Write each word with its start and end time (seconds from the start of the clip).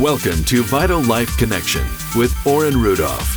Welcome 0.00 0.42
to 0.44 0.62
Vital 0.62 1.02
Life 1.02 1.36
Connection 1.36 1.82
with 2.16 2.34
Orrin 2.46 2.80
Rudolph. 2.80 3.36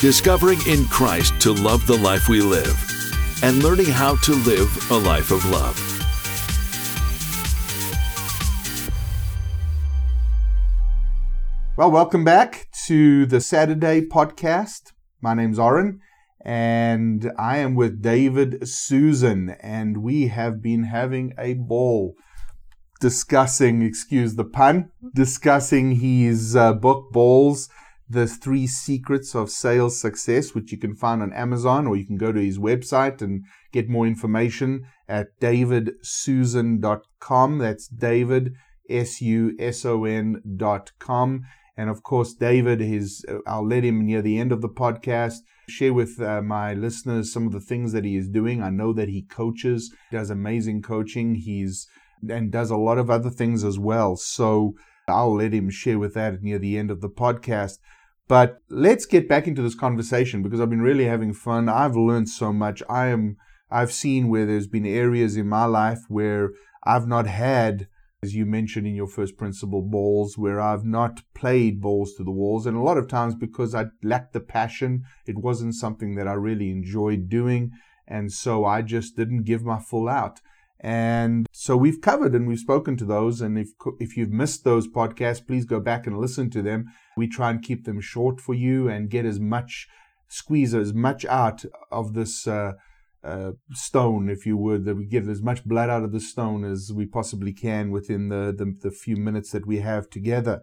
Discovering 0.00 0.58
in 0.66 0.86
Christ 0.86 1.38
to 1.42 1.52
love 1.52 1.86
the 1.86 1.98
life 1.98 2.26
we 2.26 2.40
live 2.40 2.74
and 3.42 3.62
learning 3.62 3.84
how 3.84 4.16
to 4.16 4.32
live 4.32 4.90
a 4.90 4.96
life 4.96 5.30
of 5.30 5.44
love. 5.50 5.76
Well, 11.76 11.90
welcome 11.90 12.24
back 12.24 12.68
to 12.86 13.26
the 13.26 13.42
Saturday 13.42 14.00
podcast. 14.00 14.92
My 15.20 15.34
name's 15.34 15.58
Orrin, 15.58 16.00
and 16.42 17.30
I 17.38 17.58
am 17.58 17.74
with 17.74 18.00
David 18.00 18.62
Suson, 18.62 19.54
and 19.60 19.98
we 19.98 20.28
have 20.28 20.62
been 20.62 20.84
having 20.84 21.34
a 21.36 21.52
ball 21.52 22.16
discussing, 23.02 23.82
excuse 23.82 24.36
the 24.36 24.44
pun, 24.44 24.88
discussing 25.12 25.96
his 25.96 26.54
uh, 26.54 26.72
book 26.72 27.10
Balls, 27.10 27.68
The 28.08 28.28
Three 28.28 28.68
Secrets 28.68 29.34
of 29.34 29.50
Sales 29.50 30.00
Success, 30.00 30.54
which 30.54 30.70
you 30.70 30.78
can 30.78 30.94
find 30.94 31.20
on 31.20 31.32
Amazon 31.32 31.88
or 31.88 31.96
you 31.96 32.06
can 32.06 32.16
go 32.16 32.30
to 32.30 32.40
his 32.40 32.60
website 32.60 33.20
and 33.20 33.44
get 33.72 33.88
more 33.88 34.06
information 34.06 34.86
at 35.08 35.36
davidsuson.com. 35.40 37.58
That's 37.58 37.88
David, 37.88 38.54
S 38.88 39.20
U 39.20 39.56
S 39.58 39.84
O. 39.84 40.04
And 40.04 40.40
of 41.90 42.04
course, 42.04 42.34
David 42.34 42.80
is, 42.80 43.24
uh, 43.28 43.38
I'll 43.48 43.66
let 43.66 43.84
him 43.84 44.06
near 44.06 44.22
the 44.22 44.38
end 44.38 44.52
of 44.52 44.60
the 44.60 44.68
podcast 44.68 45.38
share 45.68 45.92
with 45.92 46.20
uh, 46.20 46.40
my 46.40 46.74
listeners 46.74 47.32
some 47.32 47.48
of 47.48 47.52
the 47.52 47.60
things 47.60 47.92
that 47.94 48.04
he 48.04 48.14
is 48.14 48.28
doing. 48.28 48.62
I 48.62 48.70
know 48.70 48.92
that 48.92 49.08
he 49.08 49.22
coaches, 49.22 49.92
does 50.12 50.30
amazing 50.30 50.82
coaching. 50.82 51.34
He's 51.34 51.88
and 52.28 52.50
does 52.50 52.70
a 52.70 52.76
lot 52.76 52.98
of 52.98 53.10
other 53.10 53.30
things 53.30 53.64
as 53.64 53.78
well. 53.78 54.16
So 54.16 54.74
I'll 55.08 55.36
let 55.36 55.52
him 55.52 55.70
share 55.70 55.98
with 55.98 56.14
that 56.14 56.42
near 56.42 56.58
the 56.58 56.78
end 56.78 56.90
of 56.90 57.00
the 57.00 57.08
podcast. 57.08 57.78
But 58.28 58.58
let's 58.70 59.04
get 59.04 59.28
back 59.28 59.46
into 59.46 59.62
this 59.62 59.74
conversation 59.74 60.42
because 60.42 60.60
I've 60.60 60.70
been 60.70 60.80
really 60.80 61.04
having 61.04 61.34
fun. 61.34 61.68
I've 61.68 61.96
learned 61.96 62.28
so 62.28 62.52
much. 62.52 62.82
I 62.88 63.08
am 63.08 63.36
I've 63.70 63.92
seen 63.92 64.28
where 64.28 64.46
there's 64.46 64.66
been 64.66 64.86
areas 64.86 65.36
in 65.36 65.48
my 65.48 65.64
life 65.64 66.00
where 66.08 66.50
I've 66.84 67.06
not 67.06 67.26
had 67.26 67.88
as 68.22 68.36
you 68.36 68.46
mentioned 68.46 68.86
in 68.86 68.94
your 68.94 69.08
first 69.08 69.36
principle 69.36 69.82
balls 69.82 70.38
where 70.38 70.60
I've 70.60 70.84
not 70.84 71.22
played 71.34 71.80
balls 71.80 72.14
to 72.14 72.22
the 72.22 72.30
walls 72.30 72.66
and 72.66 72.76
a 72.76 72.82
lot 72.82 72.96
of 72.96 73.08
times 73.08 73.34
because 73.34 73.74
I 73.74 73.86
lacked 74.02 74.32
the 74.32 74.40
passion 74.40 75.02
it 75.26 75.38
wasn't 75.38 75.74
something 75.74 76.14
that 76.14 76.28
I 76.28 76.34
really 76.34 76.70
enjoyed 76.70 77.28
doing 77.28 77.72
and 78.06 78.30
so 78.30 78.64
I 78.64 78.82
just 78.82 79.16
didn't 79.16 79.42
give 79.42 79.64
my 79.64 79.80
full 79.80 80.08
out 80.08 80.40
and 80.82 81.46
so 81.52 81.76
we've 81.76 82.00
covered 82.00 82.34
and 82.34 82.48
we've 82.48 82.58
spoken 82.58 82.96
to 82.96 83.04
those. 83.04 83.40
And 83.40 83.56
if, 83.56 83.68
if 84.00 84.16
you've 84.16 84.32
missed 84.32 84.64
those 84.64 84.88
podcasts, 84.88 85.46
please 85.46 85.64
go 85.64 85.78
back 85.78 86.08
and 86.08 86.18
listen 86.18 86.50
to 86.50 86.60
them. 86.60 86.86
We 87.16 87.28
try 87.28 87.50
and 87.50 87.62
keep 87.62 87.84
them 87.84 88.00
short 88.00 88.40
for 88.40 88.52
you 88.52 88.88
and 88.88 89.08
get 89.08 89.24
as 89.24 89.38
much, 89.38 89.86
squeeze 90.26 90.74
as 90.74 90.92
much 90.92 91.24
out 91.26 91.64
of 91.92 92.14
this 92.14 92.48
uh, 92.48 92.72
uh, 93.22 93.52
stone, 93.72 94.28
if 94.28 94.44
you 94.44 94.56
would, 94.56 94.84
that 94.84 94.96
we 94.96 95.04
get 95.06 95.28
as 95.28 95.40
much 95.40 95.64
blood 95.64 95.88
out 95.88 96.02
of 96.02 96.10
the 96.10 96.18
stone 96.20 96.64
as 96.64 96.92
we 96.92 97.06
possibly 97.06 97.52
can 97.52 97.92
within 97.92 98.28
the, 98.28 98.52
the, 98.56 98.76
the 98.82 98.90
few 98.90 99.16
minutes 99.16 99.52
that 99.52 99.66
we 99.66 99.78
have 99.78 100.10
together. 100.10 100.62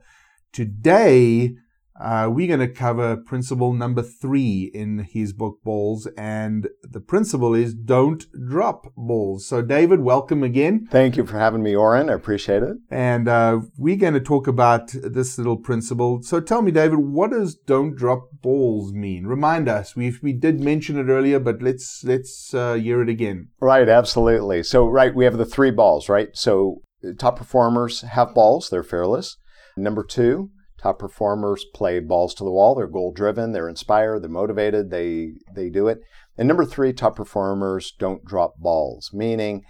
Today, 0.52 1.56
uh, 2.00 2.30
we're 2.32 2.48
going 2.48 2.60
to 2.62 2.74
cover 2.74 3.18
principle 3.18 3.74
number 3.74 4.02
three 4.02 4.72
in 4.74 5.00
his 5.12 5.34
book 5.34 5.58
Balls, 5.64 6.08
and 6.18 6.70
the 6.82 7.02
principle 7.02 7.54
is 7.54 7.74
don't 7.74 8.26
drop 8.48 8.94
balls. 8.96 9.46
So, 9.46 9.62
David, 9.62 10.00
welcome 10.02 10.42
again. 10.42 10.88
Thank 10.90 11.18
you 11.18 11.26
for 11.26 11.38
having 11.38 11.62
me, 11.62 11.76
Orrin. 11.76 12.10
I 12.10 12.14
appreciate 12.14 12.64
it. 12.64 12.78
And 12.90 13.28
uh, 13.28 13.60
we're 13.78 13.98
going 13.98 14.14
to 14.14 14.22
talk 14.22 14.48
about 14.48 14.92
this 14.94 15.38
little 15.38 15.58
principle. 15.58 16.22
So, 16.24 16.40
tell 16.40 16.62
me, 16.62 16.72
David, 16.72 17.00
what 17.00 17.32
does 17.32 17.56
"don't 17.56 17.96
drop 17.96 18.30
balls" 18.42 18.94
mean? 18.94 19.28
Remind 19.28 19.68
us. 19.68 19.96
We 19.96 20.16
we 20.24 20.32
did 20.32 20.62
mention 20.62 20.98
it 20.98 21.12
earlier, 21.12 21.40
but 21.40 21.62
let's 21.62 22.02
let's 22.06 22.54
uh, 22.54 22.76
hear 22.76 23.02
it 23.02 23.10
again. 23.10 23.50
Right, 23.60 23.90
absolutely. 23.90 24.64
So, 24.64 24.88
right, 24.88 25.14
we 25.14 25.26
have 25.26 25.38
the 25.38 25.46
three 25.46 25.72
balls, 25.72 26.08
right? 26.08 26.30
So, 26.34 26.82
top 27.18 27.38
performers 27.38 28.02
have 28.02 28.34
balls; 28.34 28.70
they're 28.70 28.84
fearless. 28.84 29.36
Number 29.76 30.04
two 30.04 30.52
Top 30.80 30.98
performers 31.00 31.66
play 31.74 32.00
balls 32.00 32.34
to 32.36 32.44
the 32.44 32.52
wall. 32.52 32.76
They're 32.76 32.88
goal 32.88 33.12
driven. 33.12 33.52
They're 33.52 33.68
inspired. 33.68 34.22
They're 34.22 34.30
motivated. 34.30 34.90
They 34.90 35.34
they 35.54 35.70
do 35.70 35.88
it. 35.88 36.00
And 36.38 36.48
number 36.48 36.66
three, 36.66 36.94
top 36.94 37.18
performers 37.18 37.92
don't 37.92 38.24
drop 38.24 38.58
balls, 38.58 39.12
meaning 39.14 39.64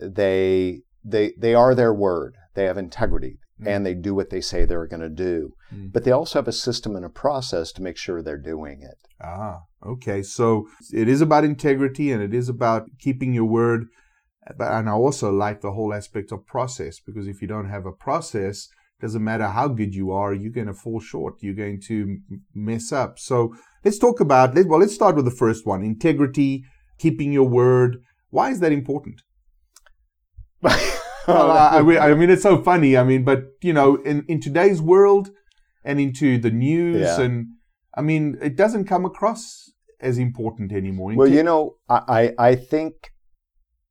they 0.00 0.80
they 1.04 1.32
they 1.38 1.54
are 1.54 1.74
their 1.74 1.94
word. 1.94 2.36
They 2.54 2.64
have 2.64 2.76
integrity 2.76 3.38
mm. 3.60 3.66
and 3.66 3.84
they 3.84 3.94
do 3.94 4.14
what 4.14 4.30
they 4.30 4.40
say 4.40 4.64
they're 4.64 4.86
going 4.86 5.00
to 5.00 5.08
do. 5.08 5.52
Mm. 5.72 5.92
But 5.92 6.04
they 6.04 6.10
also 6.10 6.38
have 6.38 6.48
a 6.48 6.52
system 6.52 6.96
and 6.96 7.04
a 7.04 7.10
process 7.10 7.72
to 7.72 7.82
make 7.82 7.96
sure 7.96 8.22
they're 8.22 8.36
doing 8.36 8.82
it. 8.82 8.98
Ah, 9.22 9.60
okay. 9.86 10.22
So 10.22 10.68
it 10.92 11.08
is 11.08 11.20
about 11.20 11.44
integrity 11.44 12.10
and 12.12 12.22
it 12.22 12.34
is 12.34 12.48
about 12.48 12.88
keeping 12.98 13.32
your 13.32 13.44
word. 13.44 13.86
But 14.56 14.72
and 14.72 14.88
I 14.88 14.92
also 14.92 15.30
like 15.30 15.60
the 15.60 15.72
whole 15.72 15.92
aspect 15.92 16.32
of 16.32 16.46
process 16.46 17.00
because 17.00 17.28
if 17.28 17.42
you 17.42 17.48
don't 17.48 17.68
have 17.68 17.84
a 17.84 17.92
process, 17.92 18.68
doesn't 19.00 19.22
matter 19.22 19.46
how 19.46 19.68
good 19.68 19.94
you 19.94 20.10
are, 20.10 20.34
you're 20.34 20.52
going 20.52 20.66
to 20.66 20.74
fall 20.74 21.00
short. 21.00 21.34
You're 21.40 21.54
going 21.54 21.80
to 21.82 22.18
mess 22.54 22.92
up. 22.92 23.18
So 23.18 23.54
let's 23.84 23.98
talk 23.98 24.20
about, 24.20 24.54
well, 24.54 24.80
let's 24.80 24.94
start 24.94 25.16
with 25.16 25.24
the 25.24 25.30
first 25.30 25.66
one 25.66 25.82
integrity, 25.82 26.64
keeping 26.98 27.32
your 27.32 27.48
word. 27.48 27.98
Why 28.30 28.50
is 28.50 28.60
that 28.60 28.72
important? 28.72 29.22
well, 30.62 31.50
I, 31.50 31.78
I, 31.78 32.14
mean, 32.14 32.30
it's 32.30 32.42
so 32.42 32.60
funny. 32.60 32.96
I 32.96 33.04
mean, 33.04 33.24
but, 33.24 33.44
you 33.62 33.72
know, 33.72 33.96
in, 33.96 34.24
in 34.28 34.40
today's 34.40 34.82
world 34.82 35.30
and 35.84 36.00
into 36.00 36.38
the 36.38 36.50
news, 36.50 37.00
yeah. 37.00 37.20
and 37.20 37.46
I 37.96 38.02
mean, 38.02 38.36
it 38.42 38.56
doesn't 38.56 38.86
come 38.86 39.04
across 39.04 39.70
as 40.00 40.18
important 40.18 40.72
anymore. 40.72 41.14
Well, 41.14 41.28
you 41.28 41.44
know, 41.44 41.76
I, 41.88 42.32
I 42.38 42.56
think 42.56 42.94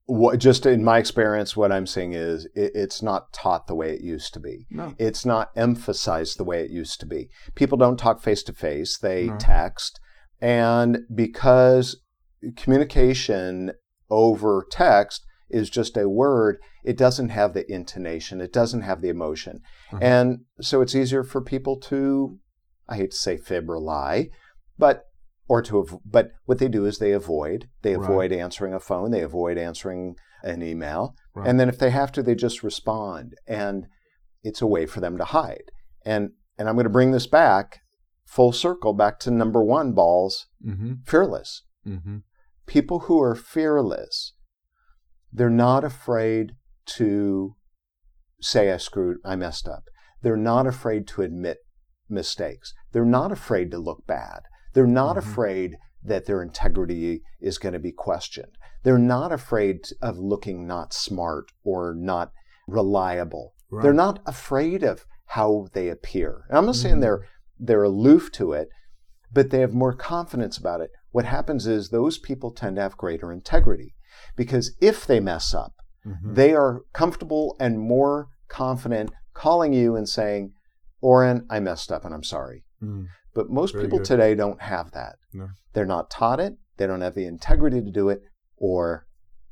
what, 0.08 0.40
just 0.40 0.66
in 0.66 0.84
my 0.84 0.98
experience, 0.98 1.56
what 1.56 1.72
I'm 1.72 1.86
seeing 1.86 2.14
is 2.14 2.46
it, 2.56 2.72
it's 2.74 3.02
not 3.02 3.32
taught 3.34 3.68
the 3.68 3.76
way 3.76 3.94
it 3.94 4.02
used 4.02 4.34
to 4.34 4.40
be. 4.40 4.66
No. 4.70 4.96
It's 4.98 5.26
not 5.26 5.52
emphasized 5.56 6.40
the 6.40 6.46
way 6.46 6.64
it 6.64 6.72
used 6.72 7.00
to 7.02 7.06
be. 7.06 7.30
People 7.56 7.78
don't 7.78 7.98
talk 7.98 8.22
face 8.22 8.42
to 8.44 8.54
face, 8.54 8.98
they 8.98 9.26
no. 9.26 9.38
text. 9.38 10.00
And 10.42 11.00
because 11.14 12.02
communication 12.56 13.74
over 14.10 14.66
text 14.72 15.26
is 15.50 15.70
just 15.70 15.98
a 15.98 16.10
word, 16.10 16.58
it 16.86 16.98
doesn't 16.98 17.30
have 17.30 17.54
the 17.54 17.70
intonation, 17.70 18.40
it 18.40 18.54
doesn't 18.54 18.82
have 18.82 19.02
the 19.02 19.10
emotion. 19.10 19.60
Uh-huh. 19.92 20.00
And 20.02 20.40
so 20.62 20.82
it's 20.82 20.96
easier 20.96 21.24
for 21.24 21.42
people 21.42 21.78
to, 21.82 22.40
I 22.88 22.96
hate 22.96 23.12
to 23.12 23.18
say 23.18 23.36
fib 23.36 23.70
or 23.70 23.80
lie, 23.80 24.30
but 24.78 25.04
or 25.48 25.62
to 25.62 25.80
av- 25.80 26.00
but 26.06 26.32
what 26.46 26.60
they 26.60 26.68
do 26.68 26.86
is 26.86 26.98
they 26.98 27.12
avoid 27.12 27.68
they 27.82 27.94
avoid 27.94 28.32
right. 28.32 28.40
answering 28.40 28.74
a 28.74 28.80
phone 28.80 29.12
they 29.12 29.22
avoid 29.22 29.58
answering 29.58 30.16
an 30.44 30.62
email 30.62 31.16
right. 31.34 31.48
and 31.48 31.60
then 31.60 31.70
if 31.70 31.78
they 31.78 31.90
have 31.90 32.12
to 32.12 32.22
they 32.22 32.36
just 32.36 32.64
respond 32.64 33.36
and 33.48 33.88
it's 34.44 34.62
a 34.62 34.68
way 34.68 34.86
for 34.86 35.00
them 35.00 35.18
to 35.18 35.26
hide 35.26 35.72
and 36.06 36.32
and 36.58 36.68
i'm 36.68 36.76
going 36.76 36.84
to 36.84 36.90
bring 36.90 37.12
this 37.12 37.28
back 37.28 37.80
full 38.26 38.52
circle 38.52 38.94
back 38.94 39.20
to 39.20 39.32
number 39.32 39.64
one 39.64 39.94
balls 39.94 40.48
mm-hmm. 40.66 40.94
fearless 41.06 41.64
mm-hmm. 41.88 42.18
people 42.66 43.02
who 43.02 43.22
are 43.22 43.36
fearless 43.36 44.34
they're 45.32 45.50
not 45.50 45.84
afraid 45.84 46.54
to 46.86 47.56
say 48.42 48.72
i 48.72 48.78
screwed 48.78 49.18
i 49.26 49.36
messed 49.36 49.68
up 49.68 49.84
they're 50.22 50.38
not 50.38 50.68
afraid 50.68 51.08
to 51.08 51.22
admit 51.22 51.58
mistakes 52.10 52.74
they're 52.92 53.06
not 53.06 53.32
afraid 53.32 53.72
to 53.72 53.78
look 53.78 54.06
bad 54.06 54.42
they're 54.78 54.86
not 54.86 55.18
mm-hmm. 55.18 55.28
afraid 55.28 55.78
that 56.04 56.28
their 56.28 56.44
integrity 56.44 57.24
is 57.42 57.58
going 57.58 57.74
to 57.74 57.80
be 57.80 57.92
questioned. 57.92 58.60
They're 58.84 59.00
not 59.00 59.32
afraid 59.32 59.88
of 60.04 60.20
looking 60.20 60.68
not 60.68 60.94
smart 60.94 61.52
or 61.64 61.96
not 61.96 62.32
reliable. 62.68 63.56
Right. 63.72 63.82
They're 63.82 63.92
not 63.92 64.20
afraid 64.28 64.84
of 64.84 65.08
how 65.26 65.66
they 65.74 65.90
appear. 65.90 66.46
And 66.48 66.60
I'm 66.60 66.68
not 66.68 66.76
mm-hmm. 66.76 66.82
saying 66.84 67.00
they're 67.00 67.26
they're 67.60 67.82
aloof 67.82 68.32
to 68.34 68.54
it, 68.54 68.70
but 69.34 69.50
they 69.50 69.62
have 69.62 69.74
more 69.74 69.94
confidence 69.94 70.60
about 70.60 70.82
it. 70.82 70.92
What 71.10 71.26
happens 71.26 71.66
is 71.66 71.90
those 71.90 72.20
people 72.20 72.52
tend 72.52 72.76
to 72.76 72.84
have 72.84 72.98
greater 72.98 73.32
integrity 73.32 73.96
because 74.36 74.76
if 74.80 75.08
they 75.08 75.20
mess 75.20 75.56
up, 75.56 75.74
mm-hmm. 76.06 76.36
they 76.36 76.54
are 76.54 76.84
comfortable 76.94 77.56
and 77.60 77.80
more 77.80 78.28
confident 78.48 79.10
calling 79.34 79.74
you 79.74 79.96
and 79.96 80.08
saying, 80.08 80.54
Orrin, 81.02 81.48
I 81.50 81.62
messed 81.62 81.92
up 81.92 82.06
and 82.06 82.14
I'm 82.14 82.22
sorry. 82.22 82.64
Mm. 82.80 83.08
But 83.38 83.52
most 83.52 83.74
Very 83.74 83.84
people 83.86 84.00
good. 84.00 84.06
today 84.06 84.34
don't 84.34 84.60
have 84.64 84.90
that. 84.94 85.18
No. 85.32 85.50
They're 85.74 85.86
not 85.86 86.10
taught 86.10 86.40
it, 86.40 86.54
they 86.78 86.88
don't 86.88 87.02
have 87.02 87.14
the 87.14 87.28
integrity 87.28 87.82
to 87.84 87.92
do 87.92 88.10
it, 88.10 88.22
or 88.58 89.06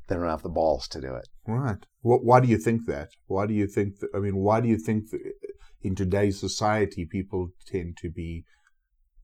they 0.08 0.16
don't 0.16 0.28
have 0.28 0.42
the 0.42 0.48
balls 0.48 0.88
to 0.88 1.00
do 1.00 1.14
it. 1.14 1.28
Right. 1.46 1.78
Well, 2.02 2.18
why 2.20 2.40
do 2.40 2.48
you 2.48 2.58
think 2.58 2.86
that? 2.86 3.10
Why 3.28 3.46
do 3.46 3.54
you 3.54 3.68
think 3.68 4.00
that? 4.00 4.10
I 4.12 4.18
mean, 4.18 4.38
why 4.38 4.60
do 4.60 4.66
you 4.66 4.76
think 4.76 5.10
that 5.10 5.20
in 5.82 5.94
today's 5.94 6.40
society 6.40 7.06
people 7.08 7.50
tend 7.64 7.96
to 7.98 8.10
be 8.10 8.44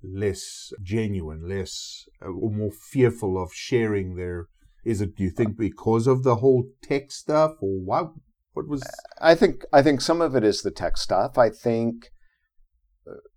less 0.01 0.73
genuine, 0.81 1.49
less 1.49 2.05
uh, 2.25 2.29
or 2.29 2.53
more 2.53 2.71
fearful 2.93 3.43
of 3.43 3.51
sharing 3.53 4.15
their? 4.15 4.47
Is 4.85 5.01
it? 5.01 5.17
Do 5.17 5.25
you 5.25 5.31
think 5.31 5.59
because 5.59 6.07
of 6.07 6.23
the 6.23 6.37
whole 6.37 6.67
tech 6.85 7.11
stuff, 7.11 7.53
or 7.61 7.81
why? 7.85 8.05
What 8.53 8.69
was? 8.69 8.85
I 9.21 9.35
think 9.35 9.65
I 9.73 9.83
think 9.83 10.01
some 10.01 10.21
of 10.21 10.37
it 10.37 10.45
is 10.45 10.63
the 10.63 10.71
tech 10.71 10.97
stuff. 10.97 11.37
I 11.37 11.51
think, 11.51 12.11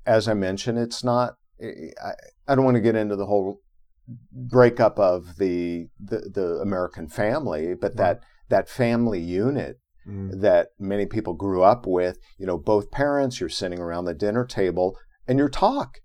as 0.06 0.28
I 0.28 0.34
mentioned, 0.34 0.78
it's 0.78 1.04
not. 1.04 1.36
I, 1.62 2.12
I 2.48 2.56
don't 2.56 2.66
want 2.66 2.76
to 2.76 2.82
get 2.82 2.96
into 2.96 3.16
the 3.16 3.26
whole 3.26 3.60
breakup 4.32 5.00
of 5.00 5.38
the 5.38 5.88
the, 6.00 6.30
the 6.34 6.60
American 6.62 7.08
family, 7.08 7.74
but 7.74 7.92
right. 7.92 7.98
that 7.98 8.20
that 8.50 8.70
family 8.70 9.20
unit 9.20 9.80
mm. 10.08 10.40
that 10.42 10.70
many 10.80 11.06
people 11.06 11.34
grew 11.34 11.64
up 11.64 11.86
with. 11.88 12.18
You 12.38 12.46
know, 12.46 12.58
both 12.58 12.92
parents. 12.92 13.40
You're 13.40 13.50
sitting 13.50 13.80
around 13.80 14.06
the 14.06 14.14
dinner 14.14 14.46
table 14.46 14.98
and 15.28 15.40
you 15.40 15.50
talk, 15.50 16.00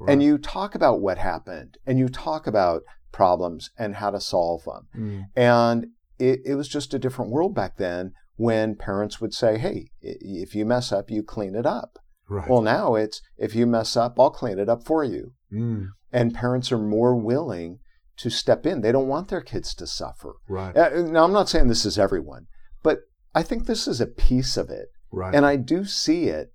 right. 0.00 0.12
and 0.12 0.22
you 0.22 0.38
talk 0.38 0.74
about 0.74 1.00
what 1.00 1.18
happened, 1.18 1.78
and 1.86 1.98
you 1.98 2.08
talk 2.08 2.46
about 2.46 2.82
problems 3.12 3.70
and 3.78 3.96
how 3.96 4.10
to 4.10 4.20
solve 4.20 4.64
them. 4.64 4.88
Mm. 4.96 5.24
And 5.36 5.86
it, 6.18 6.40
it 6.44 6.54
was 6.54 6.68
just 6.68 6.94
a 6.94 6.98
different 6.98 7.30
world 7.30 7.54
back 7.54 7.76
then 7.76 8.12
when 8.36 8.74
parents 8.76 9.20
would 9.20 9.34
say, 9.34 9.58
"Hey, 9.58 9.90
if 10.00 10.54
you 10.54 10.66
mess 10.66 10.92
up, 10.92 11.10
you 11.10 11.22
clean 11.22 11.54
it 11.54 11.66
up." 11.66 11.98
Right. 12.28 12.48
Well, 12.48 12.62
now 12.62 12.94
it's 12.94 13.20
if 13.36 13.54
you 13.54 13.66
mess 13.66 13.96
up, 13.96 14.18
I'll 14.18 14.30
clean 14.30 14.58
it 14.58 14.68
up 14.68 14.84
for 14.84 15.04
you. 15.04 15.32
Mm. 15.52 15.88
And 16.12 16.34
parents 16.34 16.72
are 16.72 16.78
more 16.78 17.14
willing 17.14 17.78
to 18.18 18.30
step 18.30 18.66
in. 18.66 18.80
They 18.80 18.92
don't 18.92 19.08
want 19.08 19.28
their 19.28 19.40
kids 19.40 19.74
to 19.74 19.86
suffer. 19.86 20.34
Right. 20.48 20.76
Uh, 20.76 21.02
now, 21.02 21.24
I'm 21.24 21.32
not 21.32 21.48
saying 21.48 21.68
this 21.68 21.84
is 21.84 21.98
everyone, 21.98 22.46
but 22.82 23.00
I 23.34 23.42
think 23.42 23.66
this 23.66 23.86
is 23.86 24.00
a 24.00 24.06
piece 24.06 24.56
of 24.56 24.70
it. 24.70 24.88
Right. 25.12 25.34
And 25.34 25.46
I 25.46 25.56
do 25.56 25.84
see 25.84 26.24
it 26.24 26.50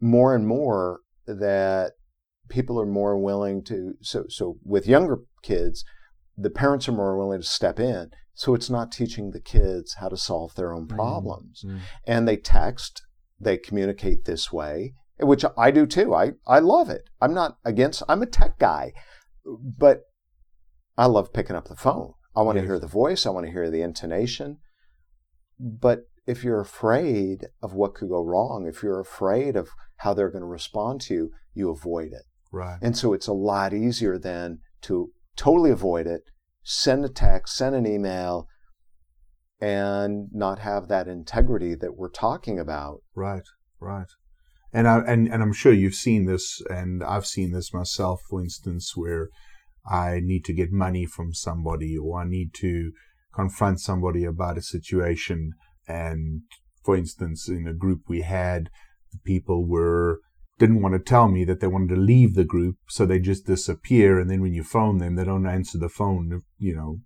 more 0.00 0.34
and 0.34 0.46
more 0.46 1.00
that 1.26 1.92
people 2.48 2.80
are 2.80 2.86
more 2.86 3.18
willing 3.18 3.62
to. 3.64 3.94
So, 4.00 4.24
so 4.28 4.56
with 4.64 4.86
younger 4.86 5.18
kids, 5.42 5.84
the 6.36 6.50
parents 6.50 6.88
are 6.88 6.92
more 6.92 7.16
willing 7.16 7.40
to 7.40 7.46
step 7.46 7.78
in. 7.78 8.10
So 8.34 8.54
it's 8.54 8.70
not 8.70 8.90
teaching 8.90 9.30
the 9.30 9.40
kids 9.40 9.96
how 10.00 10.08
to 10.08 10.16
solve 10.16 10.54
their 10.54 10.72
own 10.72 10.86
mm-hmm. 10.86 10.96
problems. 10.96 11.62
Mm-hmm. 11.64 11.78
And 12.06 12.26
they 12.26 12.36
text, 12.38 13.02
they 13.38 13.58
communicate 13.58 14.24
this 14.24 14.50
way, 14.50 14.94
which 15.18 15.44
I 15.56 15.70
do 15.70 15.86
too. 15.86 16.14
I, 16.14 16.32
I 16.46 16.58
love 16.58 16.90
it. 16.90 17.08
I'm 17.20 17.34
not 17.34 17.58
against, 17.64 18.02
I'm 18.08 18.22
a 18.22 18.26
tech 18.26 18.58
guy, 18.58 18.92
but 19.44 20.02
I 20.96 21.06
love 21.06 21.32
picking 21.32 21.56
up 21.56 21.68
the 21.68 21.76
phone. 21.76 22.14
I 22.34 22.42
want 22.42 22.56
yes. 22.56 22.62
to 22.62 22.66
hear 22.66 22.78
the 22.78 22.86
voice, 22.86 23.26
I 23.26 23.30
want 23.30 23.46
to 23.46 23.52
hear 23.52 23.70
the 23.70 23.82
intonation. 23.82 24.58
But 25.58 26.04
if 26.26 26.44
you're 26.44 26.60
afraid 26.60 27.46
of 27.62 27.74
what 27.74 27.94
could 27.94 28.08
go 28.08 28.24
wrong, 28.24 28.66
if 28.66 28.82
you're 28.82 29.00
afraid 29.00 29.56
of 29.56 29.70
how 29.98 30.14
they're 30.14 30.30
going 30.30 30.42
to 30.42 30.46
respond 30.46 31.00
to 31.02 31.14
you, 31.14 31.30
you 31.54 31.70
avoid 31.70 32.12
it. 32.12 32.24
Right. 32.50 32.78
And 32.80 32.96
so 32.96 33.12
it's 33.12 33.26
a 33.26 33.32
lot 33.32 33.72
easier 33.72 34.18
then 34.18 34.60
to 34.82 35.12
totally 35.36 35.70
avoid 35.70 36.06
it, 36.06 36.22
send 36.62 37.04
a 37.04 37.08
text, 37.08 37.56
send 37.56 37.74
an 37.74 37.86
email, 37.86 38.46
and 39.60 40.28
not 40.32 40.58
have 40.58 40.88
that 40.88 41.08
integrity 41.08 41.74
that 41.74 41.96
we're 41.96 42.10
talking 42.10 42.58
about. 42.58 43.02
Right, 43.14 43.46
right. 43.80 44.08
And 44.72 44.88
I 44.88 45.00
and, 45.00 45.28
and 45.28 45.42
I'm 45.42 45.52
sure 45.52 45.72
you've 45.72 45.94
seen 45.94 46.26
this, 46.26 46.62
and 46.70 47.02
I've 47.04 47.26
seen 47.26 47.52
this 47.52 47.74
myself, 47.74 48.22
for 48.28 48.40
instance, 48.40 48.92
where 48.96 49.28
I 49.86 50.20
need 50.22 50.44
to 50.46 50.52
get 50.52 50.72
money 50.72 51.06
from 51.06 51.34
somebody 51.34 51.96
or 51.98 52.20
I 52.20 52.24
need 52.24 52.54
to 52.54 52.92
confront 53.34 53.80
somebody 53.80 54.24
about 54.24 54.58
a 54.58 54.62
situation. 54.62 55.52
And 55.88 56.42
for 56.84 56.96
instance, 56.96 57.48
in 57.48 57.66
a 57.66 57.74
group 57.74 58.02
we 58.08 58.22
had, 58.22 58.70
the 59.12 59.18
people 59.24 59.66
were 59.66 60.20
didn't 60.58 60.82
want 60.82 60.94
to 60.94 61.00
tell 61.00 61.28
me 61.28 61.44
that 61.44 61.60
they 61.60 61.66
wanted 61.66 61.94
to 61.94 62.00
leave 62.00 62.34
the 62.34 62.44
group, 62.44 62.76
so 62.88 63.04
they 63.04 63.18
just 63.18 63.46
disappear. 63.46 64.20
And 64.20 64.30
then 64.30 64.40
when 64.40 64.54
you 64.54 64.62
phone 64.62 64.98
them, 64.98 65.16
they 65.16 65.24
don't 65.24 65.46
answer 65.46 65.76
the 65.76 65.88
phone, 65.88 66.42
you 66.58 66.76
know, 66.76 67.00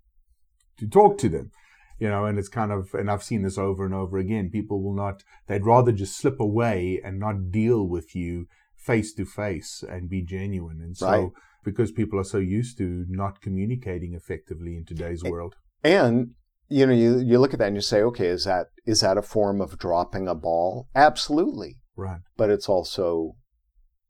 to 0.77 0.87
talk 0.87 1.17
to 1.19 1.29
them, 1.29 1.51
you 1.99 2.07
know, 2.07 2.25
and 2.25 2.37
it's 2.37 2.49
kind 2.49 2.71
of, 2.71 2.93
and 2.93 3.09
I've 3.09 3.23
seen 3.23 3.41
this 3.41 3.57
over 3.57 3.85
and 3.85 3.93
over 3.93 4.17
again. 4.17 4.49
People 4.49 4.83
will 4.83 4.95
not, 4.95 5.23
they'd 5.47 5.65
rather 5.65 5.91
just 5.91 6.17
slip 6.17 6.39
away 6.39 7.01
and 7.03 7.19
not 7.19 7.51
deal 7.51 7.87
with 7.87 8.15
you 8.15 8.47
face 8.75 9.13
to 9.13 9.25
face 9.25 9.83
and 9.87 10.09
be 10.09 10.21
genuine. 10.21 10.79
And 10.81 10.95
so, 10.95 11.09
right. 11.09 11.29
because 11.63 11.91
people 11.91 12.19
are 12.19 12.23
so 12.23 12.37
used 12.37 12.77
to 12.77 13.05
not 13.09 13.41
communicating 13.41 14.13
effectively 14.13 14.77
in 14.77 14.85
today's 14.85 15.23
world. 15.23 15.55
And, 15.83 16.31
you 16.69 16.85
know, 16.85 16.93
you, 16.93 17.19
you 17.19 17.39
look 17.39 17.53
at 17.53 17.59
that 17.59 17.67
and 17.67 17.75
you 17.75 17.81
say, 17.81 18.01
okay, 18.01 18.27
is 18.27 18.45
that, 18.45 18.67
is 18.85 19.01
that 19.01 19.17
a 19.17 19.21
form 19.21 19.59
of 19.59 19.77
dropping 19.77 20.27
a 20.27 20.35
ball? 20.35 20.87
Absolutely. 20.95 21.77
Right. 21.95 22.21
But 22.37 22.51
it's 22.51 22.69
also 22.69 23.35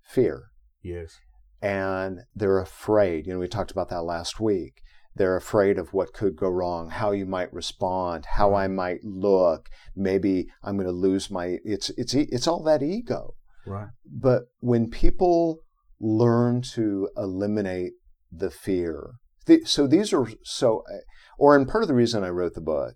fear. 0.03 0.51
Yes. 0.81 1.19
And 1.61 2.19
they're 2.35 2.59
afraid. 2.59 3.25
You 3.25 3.33
know, 3.33 3.39
we 3.39 3.47
talked 3.47 3.71
about 3.71 3.89
that 3.89 4.03
last 4.03 4.39
week. 4.39 4.81
They're 5.17 5.35
afraid 5.35 5.77
of 5.77 5.93
what 5.93 6.13
could 6.13 6.35
go 6.35 6.49
wrong, 6.49 6.89
how 6.89 7.11
you 7.11 7.25
might 7.25 7.51
respond, 7.53 8.25
how 8.37 8.53
I 8.53 8.67
might 8.67 9.03
look. 9.03 9.69
Maybe 9.95 10.47
I'm 10.63 10.75
going 10.75 10.87
to 10.87 10.91
lose 10.91 11.31
my. 11.31 11.57
It's 11.63 11.89
it's 11.91 12.13
it's 12.13 12.47
all 12.47 12.63
that 12.63 12.83
ego. 12.83 13.33
Right. 13.65 13.89
But 14.05 14.43
when 14.59 14.89
people 14.89 15.59
learn 15.99 16.61
to 16.73 17.09
eliminate 17.17 17.93
the 18.31 18.51
fear, 18.51 19.15
so 19.65 19.87
these 19.87 20.13
are 20.13 20.27
so, 20.43 20.83
or 21.37 21.55
and 21.55 21.67
part 21.67 21.83
of 21.83 21.87
the 21.87 21.95
reason 21.95 22.23
I 22.23 22.29
wrote 22.29 22.53
the 22.53 22.61
book 22.61 22.95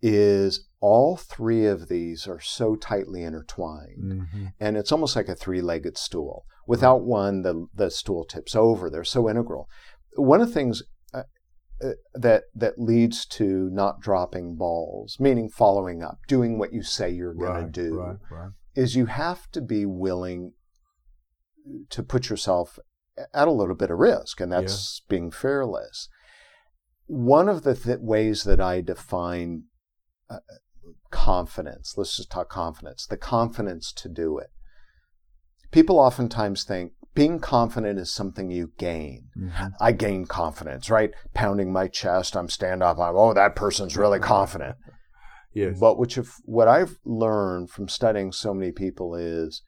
is 0.00 0.68
all 0.80 1.16
three 1.16 1.66
of 1.66 1.88
these 1.88 2.28
are 2.28 2.40
so 2.40 2.76
tightly 2.76 3.24
intertwined 3.24 4.12
mm-hmm. 4.12 4.46
and 4.60 4.76
it's 4.76 4.92
almost 4.92 5.16
like 5.16 5.28
a 5.28 5.34
three-legged 5.34 5.98
stool 5.98 6.44
without 6.68 7.02
one 7.02 7.42
the, 7.42 7.66
the 7.74 7.90
stool 7.90 8.24
tips 8.24 8.54
over 8.54 8.88
they're 8.88 9.02
so 9.02 9.28
integral 9.28 9.68
one 10.14 10.40
of 10.40 10.46
the 10.46 10.54
things 10.54 10.82
uh, 10.82 10.84
uh, 10.84 10.97
that 12.14 12.44
that 12.54 12.78
leads 12.78 13.24
to 13.24 13.70
not 13.72 14.00
dropping 14.00 14.56
balls 14.56 15.16
meaning 15.20 15.48
following 15.48 16.02
up 16.02 16.18
doing 16.26 16.58
what 16.58 16.72
you 16.72 16.82
say 16.82 17.10
you're 17.10 17.34
going 17.34 17.64
right, 17.64 17.72
to 17.72 17.88
do 17.88 18.16
right, 18.30 18.50
is 18.74 18.96
you 18.96 19.06
have 19.06 19.50
to 19.50 19.60
be 19.60 19.86
willing 19.86 20.52
to 21.90 22.02
put 22.02 22.28
yourself 22.28 22.78
at 23.34 23.48
a 23.48 23.52
little 23.52 23.74
bit 23.74 23.90
of 23.90 23.98
risk 23.98 24.40
and 24.40 24.52
that's 24.52 25.00
yeah. 25.00 25.10
being 25.10 25.30
fearless 25.30 26.08
one 27.06 27.48
of 27.48 27.62
the 27.62 27.74
th- 27.74 27.98
ways 28.00 28.44
that 28.44 28.60
i 28.60 28.80
define 28.80 29.64
uh, 30.30 30.38
confidence. 31.10 31.94
Let's 31.96 32.16
just 32.16 32.30
talk 32.30 32.48
confidence. 32.48 33.06
The 33.06 33.16
confidence 33.16 33.92
to 33.92 34.08
do 34.08 34.38
it. 34.38 34.50
People 35.70 35.98
oftentimes 35.98 36.64
think 36.64 36.92
being 37.18 37.40
confident 37.40 37.98
is 37.98 38.12
something 38.12 38.50
you 38.50 38.72
gain. 38.78 39.28
Mm-hmm. 39.36 39.66
I 39.80 39.92
gain 39.92 40.24
confidence, 40.24 40.88
right? 40.88 41.10
Pounding 41.34 41.72
my 41.72 41.88
chest, 41.88 42.36
I'm 42.36 42.48
stand 42.48 42.82
up, 42.82 42.98
I'm, 42.98 43.16
oh, 43.16 43.34
that 43.34 43.56
person's 43.56 43.96
really 43.96 44.20
confident. 44.20 44.76
yes. 45.52 45.78
But 45.80 45.98
which 45.98 46.16
if, 46.16 46.36
what 46.44 46.68
I've 46.68 46.96
learned 47.04 47.70
from 47.70 47.88
studying 47.88 48.30
so 48.30 48.54
many 48.54 48.70
people 48.70 49.14
is 49.16 49.62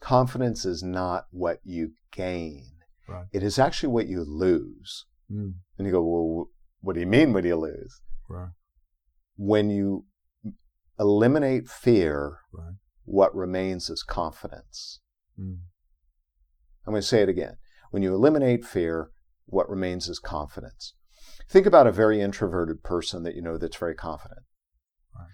confidence 0.00 0.64
is 0.64 0.82
not 0.82 1.24
what 1.30 1.58
you 1.64 1.92
gain. 2.12 2.64
Right. 3.06 3.26
It 3.32 3.42
is 3.42 3.58
actually 3.58 3.90
what 3.90 4.06
you 4.06 4.24
lose. 4.26 5.04
Mm. 5.30 5.54
And 5.76 5.86
you 5.86 5.92
go, 5.92 6.02
well, 6.02 6.48
what 6.80 6.94
do 6.94 7.00
you 7.00 7.06
mean, 7.06 7.34
what 7.34 7.42
do 7.42 7.48
you 7.48 7.56
lose? 7.56 8.00
Right. 8.28 8.52
When 9.36 9.68
you 9.68 10.06
eliminate 10.98 11.68
fear, 11.68 12.38
right. 12.52 12.74
what 13.04 13.34
remains 13.34 13.90
is 13.90 14.02
confidence. 14.02 15.00
Mm. 15.38 15.58
I'm 16.86 16.92
going 16.92 17.02
to 17.02 17.06
say 17.06 17.22
it 17.22 17.28
again. 17.28 17.56
When 17.90 18.02
you 18.02 18.14
eliminate 18.14 18.64
fear, 18.64 19.10
what 19.46 19.68
remains 19.68 20.08
is 20.08 20.18
confidence. 20.18 20.94
Think 21.48 21.66
about 21.66 21.86
a 21.86 21.92
very 21.92 22.20
introverted 22.20 22.82
person 22.82 23.22
that 23.22 23.34
you 23.34 23.42
know 23.42 23.58
that's 23.58 23.76
very 23.76 23.94
confident. 23.94 24.40
Right. 25.14 25.28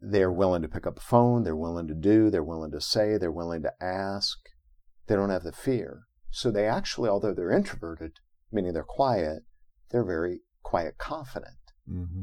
They're 0.00 0.32
willing 0.32 0.62
to 0.62 0.68
pick 0.68 0.86
up 0.86 0.98
a 0.98 1.02
phone, 1.02 1.44
they're 1.44 1.56
willing 1.56 1.88
to 1.88 1.94
do, 1.94 2.30
they're 2.30 2.42
willing 2.42 2.72
to 2.72 2.80
say, 2.80 3.16
they're 3.16 3.30
willing 3.30 3.62
to 3.62 3.72
ask. 3.80 4.38
They 5.06 5.16
don't 5.16 5.30
have 5.30 5.44
the 5.44 5.52
fear. 5.52 6.02
So 6.30 6.50
they 6.50 6.66
actually, 6.66 7.08
although 7.08 7.34
they're 7.34 7.50
introverted, 7.50 8.18
meaning 8.50 8.72
they're 8.72 8.84
quiet, 8.86 9.42
they're 9.90 10.04
very 10.04 10.40
quiet 10.62 10.98
confident. 10.98 11.56
Mm-hmm 11.88 12.22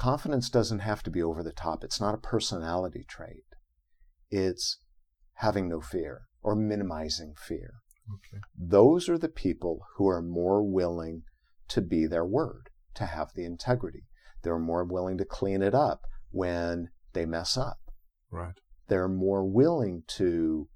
confidence 0.00 0.48
doesn't 0.48 0.78
have 0.78 1.02
to 1.02 1.10
be 1.10 1.22
over 1.22 1.42
the 1.42 1.52
top. 1.52 1.84
It's 1.84 2.00
not 2.00 2.14
a 2.14 2.18
personality 2.18 3.04
trait. 3.06 3.44
It's 4.30 4.78
having 5.34 5.68
no 5.68 5.82
fear 5.82 6.22
or 6.42 6.54
minimizing 6.54 7.34
fear. 7.36 7.74
Okay. 8.08 8.42
Those 8.56 9.08
are 9.08 9.18
the 9.18 9.28
people 9.28 9.80
who 9.96 10.08
are 10.08 10.22
more 10.22 10.62
willing 10.62 11.22
to 11.68 11.80
be 11.80 12.06
their 12.06 12.24
word, 12.24 12.70
to 12.94 13.06
have 13.06 13.32
the 13.34 13.44
integrity. 13.44 14.04
They're 14.42 14.58
more 14.58 14.84
willing 14.84 15.18
to 15.18 15.24
clean 15.24 15.62
it 15.62 15.74
up 15.74 16.02
when 16.30 16.88
they 17.12 17.26
mess 17.26 17.56
up. 17.56 17.78
Right. 18.30 18.54
They're 18.88 19.08
more 19.08 19.44
willing 19.44 20.02
to 20.08 20.68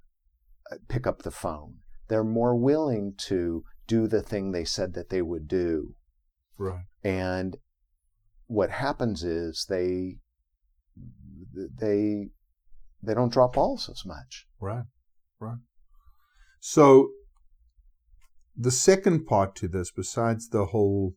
uh, 0.71 0.77
pick 0.89 1.07
up 1.07 1.23
the 1.23 1.31
phone. 1.31 1.79
They're 2.09 2.25
more 2.25 2.55
willing 2.55 3.15
to 3.27 3.65
do 3.87 4.07
the 4.07 4.23
thing 4.23 4.53
they 4.53 4.65
said 4.65 4.95
that 4.95 5.09
they 5.09 5.23
would 5.23 5.49
do. 5.49 5.95
Right. 6.59 6.85
And 7.03 7.57
what 8.47 8.71
happens 8.71 9.25
is 9.25 9.67
they 9.69 10.19
they 11.55 12.29
they 13.03 13.15
don't 13.15 13.33
drop 13.33 13.55
balls 13.55 13.89
as 13.91 14.05
much. 14.07 14.47
Right, 14.61 14.85
right. 15.41 15.59
So 16.61 17.11
the 18.57 18.71
second 18.71 19.27
part 19.27 19.55
to 19.57 19.69
this, 19.69 19.91
besides 19.91 20.49
the 20.49 20.67
whole 20.67 21.15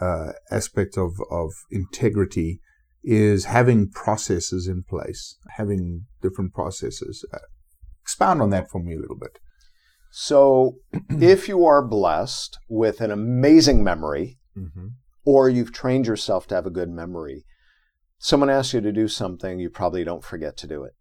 uh, 0.00 0.32
aspect 0.50 0.96
of, 0.96 1.12
of 1.30 1.50
integrity 1.70 2.60
is 3.02 3.46
having 3.46 3.90
processes 3.90 4.66
in 4.66 4.82
place, 4.82 5.36
having 5.56 6.06
different 6.22 6.52
processes. 6.52 7.24
Uh, 7.32 7.38
expound 8.02 8.42
on 8.42 8.50
that 8.50 8.70
for 8.70 8.82
me 8.82 8.94
a 8.94 8.98
little 8.98 9.16
bit. 9.16 9.38
So, 10.10 10.76
if 11.10 11.48
you 11.48 11.64
are 11.64 11.86
blessed 11.86 12.58
with 12.68 13.00
an 13.00 13.10
amazing 13.10 13.84
memory, 13.84 14.38
mm-hmm. 14.56 14.88
or 15.24 15.48
you've 15.48 15.72
trained 15.72 16.06
yourself 16.06 16.46
to 16.48 16.54
have 16.54 16.66
a 16.66 16.70
good 16.70 16.90
memory, 16.90 17.44
someone 18.18 18.50
asks 18.50 18.74
you 18.74 18.80
to 18.80 18.92
do 18.92 19.08
something, 19.08 19.58
you 19.58 19.70
probably 19.70 20.04
don't 20.04 20.24
forget 20.24 20.56
to 20.58 20.66
do 20.66 20.84
it. 20.84 20.92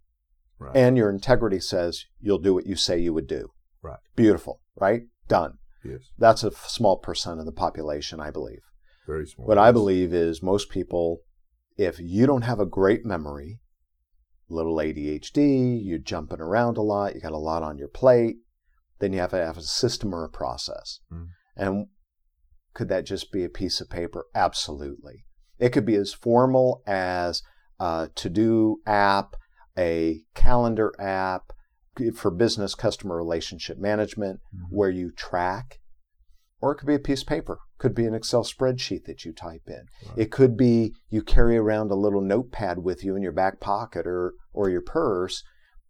Right. 0.59 0.75
And 0.75 0.97
your 0.97 1.09
integrity 1.09 1.59
says 1.59 2.05
you'll 2.19 2.39
do 2.39 2.53
what 2.53 2.67
you 2.67 2.75
say 2.75 2.99
you 2.99 3.13
would 3.13 3.27
do. 3.27 3.51
Right. 3.81 3.99
Beautiful, 4.15 4.61
right? 4.75 5.03
Done. 5.27 5.53
Yes. 5.83 6.01
That's 6.17 6.43
a 6.43 6.51
small 6.51 6.97
percent 6.97 7.39
of 7.39 7.45
the 7.45 7.51
population, 7.51 8.19
I 8.19 8.31
believe. 8.31 8.61
Very 9.07 9.25
small. 9.25 9.47
What 9.47 9.57
I 9.57 9.71
believe 9.71 10.13
is 10.13 10.43
most 10.43 10.69
people, 10.69 11.21
if 11.77 11.99
you 11.99 12.27
don't 12.27 12.41
have 12.41 12.59
a 12.59 12.65
great 12.65 13.05
memory, 13.05 13.59
little 14.49 14.75
ADHD, 14.75 15.79
you're 15.81 15.97
jumping 15.97 16.41
around 16.41 16.77
a 16.77 16.81
lot, 16.81 17.15
you 17.15 17.21
got 17.21 17.31
a 17.31 17.37
lot 17.37 17.63
on 17.63 17.77
your 17.77 17.87
plate, 17.87 18.37
then 18.99 19.13
you 19.13 19.19
have 19.19 19.31
to 19.31 19.37
have 19.37 19.57
a 19.57 19.61
system 19.61 20.13
or 20.13 20.25
a 20.25 20.29
process. 20.29 20.99
Mm. 21.11 21.27
And 21.55 21.87
could 22.73 22.89
that 22.89 23.05
just 23.05 23.31
be 23.31 23.43
a 23.43 23.49
piece 23.49 23.79
of 23.79 23.89
paper? 23.89 24.25
Absolutely. 24.35 25.23
It 25.57 25.69
could 25.69 25.85
be 25.85 25.95
as 25.95 26.13
formal 26.13 26.81
as 26.85 27.41
a 27.79 28.09
to 28.15 28.29
do 28.29 28.81
app, 28.85 29.35
a 29.79 30.21
calendar 30.35 30.93
app 30.99 31.53
for 32.15 32.31
business 32.31 32.75
customer 32.75 33.15
relationship 33.15 33.77
management 33.77 34.41
mm-hmm. 34.53 34.75
where 34.75 34.89
you 34.89 35.11
track, 35.11 35.79
or 36.61 36.73
it 36.73 36.75
could 36.75 36.87
be 36.87 36.95
a 36.95 36.99
piece 36.99 37.21
of 37.21 37.27
paper. 37.27 37.59
Could 37.77 37.95
be 37.95 38.05
an 38.05 38.13
Excel 38.13 38.43
spreadsheet 38.43 39.05
that 39.05 39.23
you 39.23 39.31
type 39.31 39.63
in. 39.67 39.85
Right. 40.05 40.17
It 40.17 40.31
could 40.31 40.57
be 40.57 40.93
you 41.09 41.21
carry 41.21 41.57
around 41.57 41.91
a 41.91 41.95
little 41.95 42.21
notepad 42.21 42.79
with 42.79 43.05
you 43.05 43.15
in 43.15 43.21
your 43.21 43.31
back 43.31 43.61
pocket 43.61 44.05
or 44.05 44.33
or 44.51 44.69
your 44.69 44.81
purse, 44.81 45.43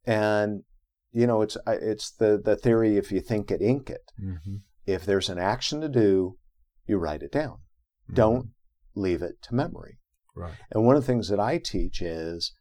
and 0.05 0.63
you 1.11 1.25
know 1.25 1.41
it's 1.41 1.57
it's 1.67 2.11
the 2.11 2.39
the 2.43 2.55
theory 2.55 2.97
if 2.97 3.11
you 3.11 3.21
think 3.21 3.49
it, 3.49 3.61
ink 3.61 3.89
it. 3.89 4.11
Mm-hmm. 4.23 4.57
If 4.85 5.05
there's 5.05 5.29
an 5.29 5.39
action 5.39 5.81
to 5.81 5.89
do, 5.89 6.37
you 6.85 6.97
write 6.97 7.23
it 7.23 7.31
down. 7.31 7.57
Mm-hmm. 8.05 8.15
Don't 8.15 8.49
leave 8.95 9.23
it 9.23 9.41
to 9.43 9.55
memory. 9.55 9.99
Right. 10.35 10.53
And 10.71 10.85
one 10.85 10.95
of 10.95 11.01
the 11.01 11.07
things 11.07 11.29
that 11.29 11.39
I 11.39 11.57
teach 11.57 12.01
is 12.01 12.53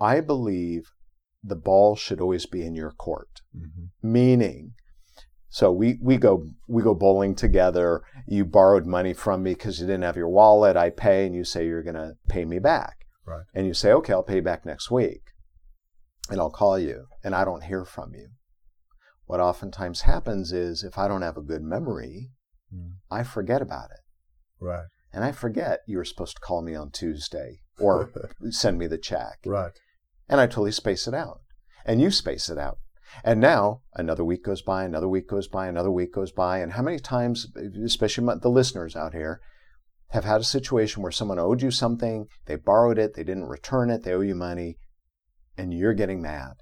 I 0.00 0.20
believe 0.20 0.92
the 1.42 1.56
ball 1.56 1.96
should 1.96 2.20
always 2.20 2.46
be 2.46 2.64
in 2.64 2.74
your 2.74 2.90
court. 2.90 3.40
Mm-hmm. 3.56 4.12
Meaning, 4.12 4.72
so 5.48 5.72
we, 5.72 5.98
we 6.02 6.16
go 6.16 6.46
we 6.66 6.82
go 6.82 6.94
bowling 6.94 7.34
together. 7.34 8.02
You 8.26 8.44
borrowed 8.44 8.86
money 8.86 9.14
from 9.14 9.42
me 9.42 9.54
because 9.54 9.80
you 9.80 9.86
didn't 9.86 10.02
have 10.02 10.16
your 10.16 10.28
wallet. 10.28 10.76
I 10.76 10.90
pay, 10.90 11.26
and 11.26 11.34
you 11.34 11.44
say 11.44 11.66
you're 11.66 11.82
going 11.82 11.94
to 11.94 12.14
pay 12.28 12.44
me 12.44 12.58
back. 12.58 13.06
Right. 13.26 13.44
And 13.54 13.66
you 13.66 13.74
say, 13.74 13.92
okay, 13.92 14.12
I'll 14.12 14.22
pay 14.22 14.36
you 14.36 14.42
back 14.42 14.64
next 14.64 14.90
week, 14.90 15.22
and 16.30 16.40
I'll 16.40 16.50
call 16.50 16.78
you, 16.78 17.06
and 17.22 17.34
I 17.34 17.44
don't 17.44 17.64
hear 17.64 17.84
from 17.84 18.14
you. 18.14 18.28
What 19.26 19.40
oftentimes 19.40 20.02
happens 20.02 20.52
is 20.52 20.82
if 20.82 20.96
I 20.96 21.08
don't 21.08 21.22
have 21.22 21.36
a 21.36 21.42
good 21.42 21.62
memory, 21.62 22.30
mm. 22.74 22.92
I 23.10 23.22
forget 23.22 23.60
about 23.60 23.90
it. 23.90 24.00
Right. 24.58 24.86
And 25.12 25.24
I 25.24 25.32
forget 25.32 25.80
you 25.86 25.98
were 25.98 26.04
supposed 26.04 26.36
to 26.36 26.40
call 26.40 26.62
me 26.62 26.74
on 26.74 26.90
Tuesday 26.90 27.60
or 27.78 28.10
send 28.50 28.78
me 28.78 28.86
the 28.86 28.98
check. 28.98 29.38
Right. 29.44 29.72
And 30.28 30.40
I 30.40 30.46
totally 30.46 30.72
space 30.72 31.06
it 31.06 31.14
out. 31.14 31.40
And 31.84 32.00
you 32.00 32.10
space 32.10 32.48
it 32.48 32.58
out. 32.58 32.78
And 33.24 33.40
now 33.40 33.80
another 33.94 34.24
week 34.24 34.44
goes 34.44 34.62
by, 34.62 34.84
another 34.84 35.08
week 35.08 35.28
goes 35.28 35.48
by, 35.48 35.66
another 35.66 35.90
week 35.90 36.12
goes 36.12 36.30
by. 36.30 36.58
And 36.58 36.72
how 36.72 36.82
many 36.82 36.98
times, 36.98 37.46
especially 37.84 38.26
the 38.40 38.50
listeners 38.50 38.94
out 38.94 39.14
here, 39.14 39.40
have 40.10 40.24
had 40.24 40.40
a 40.40 40.44
situation 40.44 41.02
where 41.02 41.12
someone 41.12 41.38
owed 41.38 41.62
you 41.62 41.70
something, 41.70 42.26
they 42.46 42.56
borrowed 42.56 42.98
it, 42.98 43.14
they 43.14 43.24
didn't 43.24 43.48
return 43.48 43.90
it, 43.90 44.04
they 44.04 44.12
owe 44.12 44.20
you 44.20 44.34
money, 44.34 44.76
and 45.56 45.74
you're 45.74 45.94
getting 45.94 46.22
mad 46.22 46.54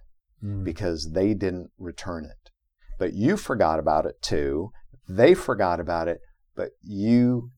mm. 0.43 0.65
because 0.65 1.13
they 1.13 1.35
didn't 1.35 1.71
return 1.79 2.25
it. 2.25 2.51
But 2.99 3.13
you 3.13 3.37
forgot 3.37 3.79
about 3.79 4.07
it 4.07 4.21
too. 4.23 4.71
They 5.09 5.35
forgot 5.35 5.79
about 5.79 6.09
it, 6.09 6.21
but 6.57 6.71
you 6.83 7.51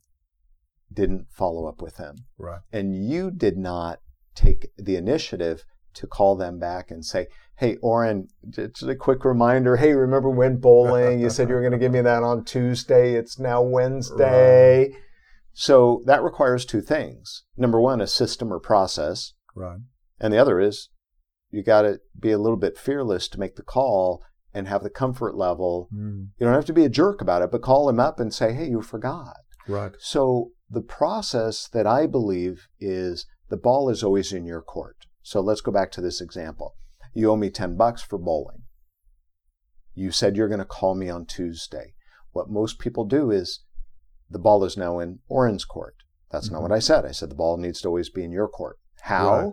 didn't 0.92 1.26
follow 1.30 1.66
up 1.66 1.80
with 1.80 1.96
them. 1.96 2.16
Right. 2.36 2.60
And 2.72 3.08
you 3.08 3.30
did 3.30 3.56
not 3.56 4.00
take 4.34 4.68
the 4.76 4.96
initiative 4.96 5.64
to 5.98 6.06
call 6.06 6.36
them 6.36 6.58
back 6.58 6.90
and 6.90 7.04
say, 7.04 7.26
Hey, 7.56 7.76
Orrin, 7.82 8.28
just 8.48 8.82
a 8.84 8.94
quick 8.94 9.24
reminder. 9.24 9.76
Hey, 9.76 9.92
remember 9.92 10.30
when 10.30 10.58
bowling? 10.58 11.18
You 11.18 11.28
said 11.28 11.48
you 11.48 11.54
were 11.54 11.60
going 11.60 11.72
to 11.72 11.78
give 11.78 11.92
me 11.92 12.00
that 12.00 12.22
on 12.22 12.44
Tuesday. 12.44 13.14
It's 13.14 13.38
now 13.38 13.62
Wednesday. 13.62 14.88
Right. 14.88 15.00
So 15.52 16.02
that 16.06 16.22
requires 16.22 16.64
two 16.64 16.80
things. 16.80 17.42
Number 17.56 17.80
one, 17.80 18.00
a 18.00 18.06
system 18.06 18.52
or 18.52 18.60
process. 18.60 19.32
Right. 19.56 19.80
And 20.20 20.32
the 20.32 20.38
other 20.38 20.60
is 20.60 20.88
you 21.50 21.64
got 21.64 21.82
to 21.82 22.00
be 22.18 22.30
a 22.30 22.38
little 22.38 22.56
bit 22.56 22.78
fearless 22.78 23.26
to 23.28 23.40
make 23.40 23.56
the 23.56 23.62
call 23.62 24.22
and 24.54 24.68
have 24.68 24.84
the 24.84 24.90
comfort 24.90 25.36
level. 25.36 25.88
Mm. 25.92 26.28
You 26.38 26.46
don't 26.46 26.54
have 26.54 26.64
to 26.66 26.72
be 26.72 26.84
a 26.84 26.88
jerk 26.88 27.20
about 27.20 27.42
it, 27.42 27.50
but 27.50 27.62
call 27.62 27.88
him 27.88 27.98
up 27.98 28.20
and 28.20 28.32
say, 28.32 28.52
Hey, 28.52 28.68
you 28.68 28.82
forgot. 28.82 29.36
Right. 29.66 29.92
So 29.98 30.52
the 30.70 30.80
process 30.80 31.68
that 31.72 31.86
I 31.86 32.06
believe 32.06 32.68
is 32.78 33.26
the 33.48 33.56
ball 33.56 33.88
is 33.88 34.02
always 34.02 34.32
in 34.32 34.44
your 34.44 34.62
court. 34.62 34.97
So 35.28 35.42
let's 35.42 35.60
go 35.60 35.70
back 35.70 35.92
to 35.92 36.00
this 36.00 36.22
example. 36.22 36.74
You 37.12 37.30
owe 37.30 37.36
me 37.36 37.50
10 37.50 37.76
bucks 37.76 38.00
for 38.00 38.16
bowling. 38.16 38.62
You 39.94 40.10
said 40.10 40.36
you're 40.36 40.48
going 40.48 40.58
to 40.58 40.64
call 40.64 40.94
me 40.94 41.10
on 41.10 41.26
Tuesday. 41.26 41.92
What 42.32 42.48
most 42.48 42.78
people 42.78 43.04
do 43.04 43.30
is 43.30 43.62
the 44.30 44.38
ball 44.38 44.64
is 44.64 44.78
now 44.78 44.98
in 45.00 45.18
Orrin's 45.28 45.66
court. 45.66 45.96
That's 46.30 46.46
mm-hmm. 46.46 46.54
not 46.54 46.62
what 46.62 46.72
I 46.72 46.78
said. 46.78 47.04
I 47.04 47.10
said 47.10 47.28
the 47.28 47.34
ball 47.34 47.58
needs 47.58 47.82
to 47.82 47.88
always 47.88 48.08
be 48.08 48.24
in 48.24 48.32
your 48.32 48.48
court. 48.48 48.78
How? 49.02 49.40
Right. 49.40 49.52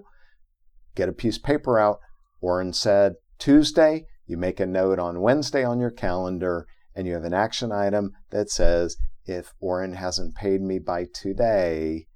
Get 0.96 1.10
a 1.10 1.12
piece 1.12 1.36
of 1.36 1.44
paper 1.44 1.78
out. 1.78 2.00
Orrin 2.40 2.72
said 2.72 3.16
Tuesday. 3.38 4.06
You 4.26 4.38
make 4.38 4.62
a 4.62 4.66
note 4.66 4.98
on 4.98 5.20
Wednesday 5.20 5.66
on 5.66 5.82
your 5.82 5.92
calendar, 5.92 6.68
and 6.96 7.06
you 7.06 7.16
have 7.16 7.26
an 7.26 7.34
action 7.34 7.74
item 7.74 8.14
that 8.30 8.50
says 8.50 8.96
if 9.26 9.54
Orrin 9.60 9.96
hasn't 9.96 10.36
paid 10.36 10.62
me 10.62 10.80
by 10.80 11.06
today, 11.14 12.08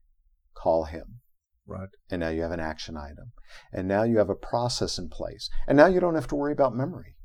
call 0.54 0.86
him. 0.86 1.20
Right. 1.70 1.90
And 2.10 2.20
now 2.20 2.30
you 2.30 2.42
have 2.42 2.52
an 2.52 2.60
action 2.60 2.98
item. 2.98 3.32
And 3.72 3.88
now 3.88 4.04
you 4.04 4.18
have 4.18 4.30
a 4.30 4.36
process 4.36 4.98
in 4.98 5.10
place. 5.10 5.50
And 5.68 5.78
now 5.78 5.86
you 5.88 6.00
don't 6.00 6.16
have 6.16 6.28
to 6.28 6.36
worry 6.36 6.54
about 6.54 6.76
memory. 6.76 7.16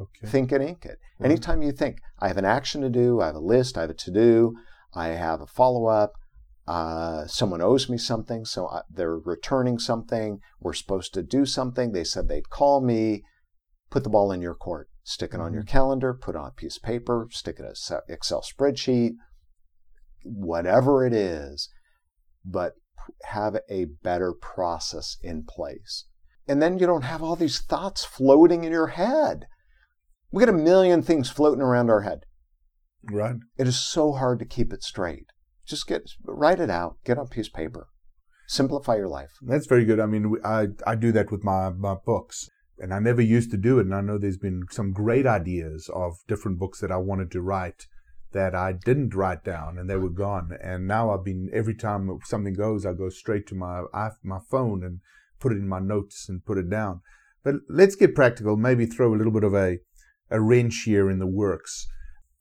Okay. 0.00 0.26
Think 0.26 0.52
it, 0.52 0.62
ink 0.62 0.86
it. 0.86 0.98
Right. 1.18 1.30
Anytime 1.30 1.62
you 1.62 1.72
think, 1.72 1.98
I 2.18 2.28
have 2.28 2.38
an 2.38 2.44
action 2.44 2.80
to 2.80 2.88
do, 2.88 3.20
I 3.20 3.26
have 3.26 3.34
a 3.34 3.40
list, 3.40 3.76
I 3.76 3.82
have 3.82 3.90
a 3.90 3.94
to 3.94 4.10
do, 4.10 4.54
I 4.94 5.08
have 5.08 5.42
a 5.42 5.46
follow 5.46 5.86
up, 5.86 6.12
uh, 6.66 7.26
someone 7.26 7.60
owes 7.60 7.90
me 7.90 7.98
something, 7.98 8.46
so 8.46 8.68
I, 8.68 8.80
they're 8.88 9.18
returning 9.18 9.78
something, 9.78 10.38
we're 10.60 10.72
supposed 10.72 11.12
to 11.14 11.22
do 11.22 11.44
something, 11.44 11.92
they 11.92 12.04
said 12.04 12.28
they'd 12.28 12.48
call 12.48 12.80
me, 12.80 13.24
put 13.90 14.04
the 14.04 14.10
ball 14.10 14.32
in 14.32 14.40
your 14.40 14.54
court. 14.54 14.88
Stick 15.02 15.30
it 15.30 15.34
mm-hmm. 15.34 15.46
on 15.46 15.52
your 15.52 15.62
mm-hmm. 15.62 15.72
calendar, 15.72 16.14
put 16.14 16.34
it 16.34 16.38
on 16.38 16.48
a 16.48 16.52
piece 16.52 16.76
of 16.76 16.82
paper, 16.82 17.26
stick 17.30 17.56
it 17.58 17.64
in 17.64 17.96
an 17.96 18.00
Excel 18.08 18.42
spreadsheet, 18.42 19.12
whatever 20.22 21.04
it 21.04 21.12
is, 21.12 21.68
but 22.44 22.74
have 23.24 23.56
a 23.68 23.86
better 24.02 24.32
process 24.32 25.16
in 25.22 25.44
place. 25.44 26.06
And 26.46 26.60
then 26.60 26.78
you 26.78 26.86
don't 26.86 27.04
have 27.04 27.22
all 27.22 27.36
these 27.36 27.60
thoughts 27.60 28.04
floating 28.04 28.64
in 28.64 28.72
your 28.72 28.88
head. 28.88 29.46
We 30.32 30.40
get 30.40 30.48
a 30.48 30.52
million 30.52 31.02
things 31.02 31.30
floating 31.30 31.62
around 31.62 31.90
our 31.90 32.02
head. 32.02 32.20
Right. 33.04 33.36
It 33.56 33.66
is 33.66 33.78
so 33.78 34.12
hard 34.12 34.38
to 34.40 34.44
keep 34.44 34.72
it 34.72 34.82
straight. 34.82 35.26
Just 35.66 35.86
get 35.86 36.02
write 36.24 36.60
it 36.60 36.70
out, 36.70 36.96
get 37.04 37.18
on 37.18 37.26
a 37.26 37.28
piece 37.28 37.46
of 37.46 37.54
paper. 37.54 37.88
Simplify 38.48 38.96
your 38.96 39.08
life. 39.08 39.30
That's 39.42 39.66
very 39.66 39.84
good. 39.84 40.00
I 40.00 40.06
mean, 40.06 40.36
I, 40.44 40.68
I 40.84 40.96
do 40.96 41.12
that 41.12 41.30
with 41.30 41.44
my, 41.44 41.70
my 41.70 41.94
books 41.94 42.48
and 42.78 42.92
I 42.92 42.98
never 42.98 43.22
used 43.22 43.52
to 43.52 43.56
do 43.56 43.78
it. 43.78 43.86
And 43.86 43.94
I 43.94 44.00
know 44.00 44.18
there's 44.18 44.38
been 44.38 44.64
some 44.70 44.92
great 44.92 45.26
ideas 45.26 45.88
of 45.94 46.14
different 46.26 46.58
books 46.58 46.80
that 46.80 46.90
I 46.90 46.96
wanted 46.96 47.30
to 47.32 47.42
write 47.42 47.86
that 48.32 48.54
I 48.54 48.72
didn't 48.72 49.14
write 49.14 49.44
down 49.44 49.78
and 49.78 49.88
they 49.88 49.96
were 49.96 50.10
gone. 50.10 50.56
And 50.62 50.86
now 50.86 51.10
I've 51.10 51.24
been, 51.24 51.50
every 51.52 51.74
time 51.74 52.18
something 52.24 52.54
goes, 52.54 52.86
I 52.86 52.92
go 52.92 53.08
straight 53.08 53.46
to 53.48 53.54
my, 53.54 53.82
my 54.22 54.38
phone 54.50 54.84
and 54.84 55.00
put 55.40 55.52
it 55.52 55.56
in 55.56 55.68
my 55.68 55.80
notes 55.80 56.28
and 56.28 56.44
put 56.44 56.58
it 56.58 56.70
down. 56.70 57.00
But 57.42 57.56
let's 57.68 57.96
get 57.96 58.14
practical, 58.14 58.56
maybe 58.56 58.86
throw 58.86 59.14
a 59.14 59.16
little 59.16 59.32
bit 59.32 59.44
of 59.44 59.54
a, 59.54 59.78
a 60.30 60.40
wrench 60.40 60.82
here 60.84 61.10
in 61.10 61.18
the 61.18 61.26
works 61.26 61.86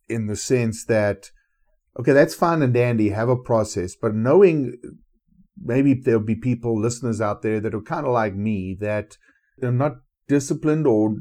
in 0.08 0.28
the 0.28 0.36
sense 0.36 0.86
that, 0.86 1.32
okay, 2.00 2.14
that's 2.14 2.36
fine 2.36 2.62
and 2.62 2.74
dandy, 2.74 3.10
have 3.10 3.30
a 3.30 3.36
process, 3.36 3.96
but 3.96 4.14
knowing 4.14 4.78
maybe 5.62 5.94
there'll 5.94 6.20
be 6.20 6.36
people, 6.36 6.80
listeners 6.80 7.22
out 7.22 7.42
there 7.42 7.60
that 7.60 7.74
are 7.74 7.82
kind 7.82 8.06
of 8.06 8.14
like 8.14 8.36
me 8.36 8.76
that 8.80 9.18
are 9.62 9.72
not 9.72 9.98
disciplined 10.28 10.86
or 10.86 11.16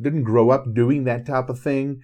didn't 0.00 0.22
grow 0.22 0.50
up 0.50 0.64
doing 0.74 1.04
that 1.04 1.26
type 1.26 1.48
of 1.48 1.60
thing 1.60 2.00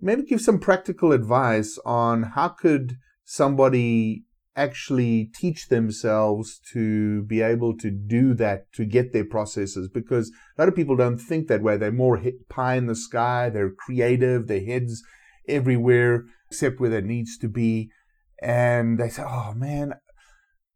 maybe 0.00 0.22
give 0.22 0.40
some 0.40 0.58
practical 0.58 1.12
advice 1.12 1.78
on 1.84 2.22
how 2.22 2.48
could 2.48 2.96
somebody 3.24 4.24
actually 4.54 5.30
teach 5.34 5.68
themselves 5.68 6.60
to 6.72 7.22
be 7.22 7.40
able 7.40 7.74
to 7.74 7.90
do 7.90 8.34
that 8.34 8.70
to 8.72 8.84
get 8.84 9.12
their 9.12 9.24
processes 9.24 9.88
because 9.88 10.30
a 10.58 10.60
lot 10.60 10.68
of 10.68 10.76
people 10.76 10.94
don't 10.94 11.16
think 11.16 11.48
that 11.48 11.62
way 11.62 11.78
they're 11.78 11.90
more 11.90 12.20
pie 12.50 12.74
in 12.74 12.86
the 12.86 12.94
sky 12.94 13.48
they're 13.48 13.70
creative 13.70 14.48
their 14.48 14.60
heads 14.60 15.02
everywhere 15.48 16.24
except 16.48 16.78
where 16.78 16.90
there 16.90 17.00
needs 17.00 17.38
to 17.38 17.48
be 17.48 17.90
and 18.42 18.98
they 18.98 19.08
say, 19.08 19.22
"Oh 19.24 19.54
man, 19.54 19.94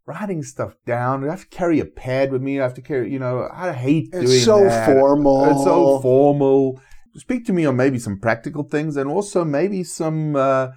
writing 0.07 0.43
stuff 0.43 0.75
down. 0.87 1.25
I 1.25 1.31
have 1.31 1.43
to 1.43 1.49
carry 1.49 1.81
a 1.81 1.85
pad 1.85 2.31
with 2.31 2.41
me. 2.41 2.61
I 2.61 2.63
have 2.63 2.75
to 2.75 2.83
carry, 2.83 3.13
you 3.13 3.19
know, 3.19 3.49
I 3.53 3.73
hate 3.73 4.13
doing 4.13 4.23
it. 4.23 4.27
it's 4.27 4.33
doing 4.33 4.45
so 4.45 4.65
that. 4.65 4.87
formal. 4.87 5.45
It's 5.51 5.65
so 5.65 6.01
formal. 6.01 6.81
Speak 7.17 7.47
to 7.47 7.53
me 7.53 7.65
on 7.65 7.77
maybe 7.77 7.99
some 7.99 8.19
practical 8.19 8.65
things 8.65 8.97
and 8.97 9.11
also 9.11 9.45
maybe 9.45 9.83
some, 9.85 10.37
uh, 10.37 10.69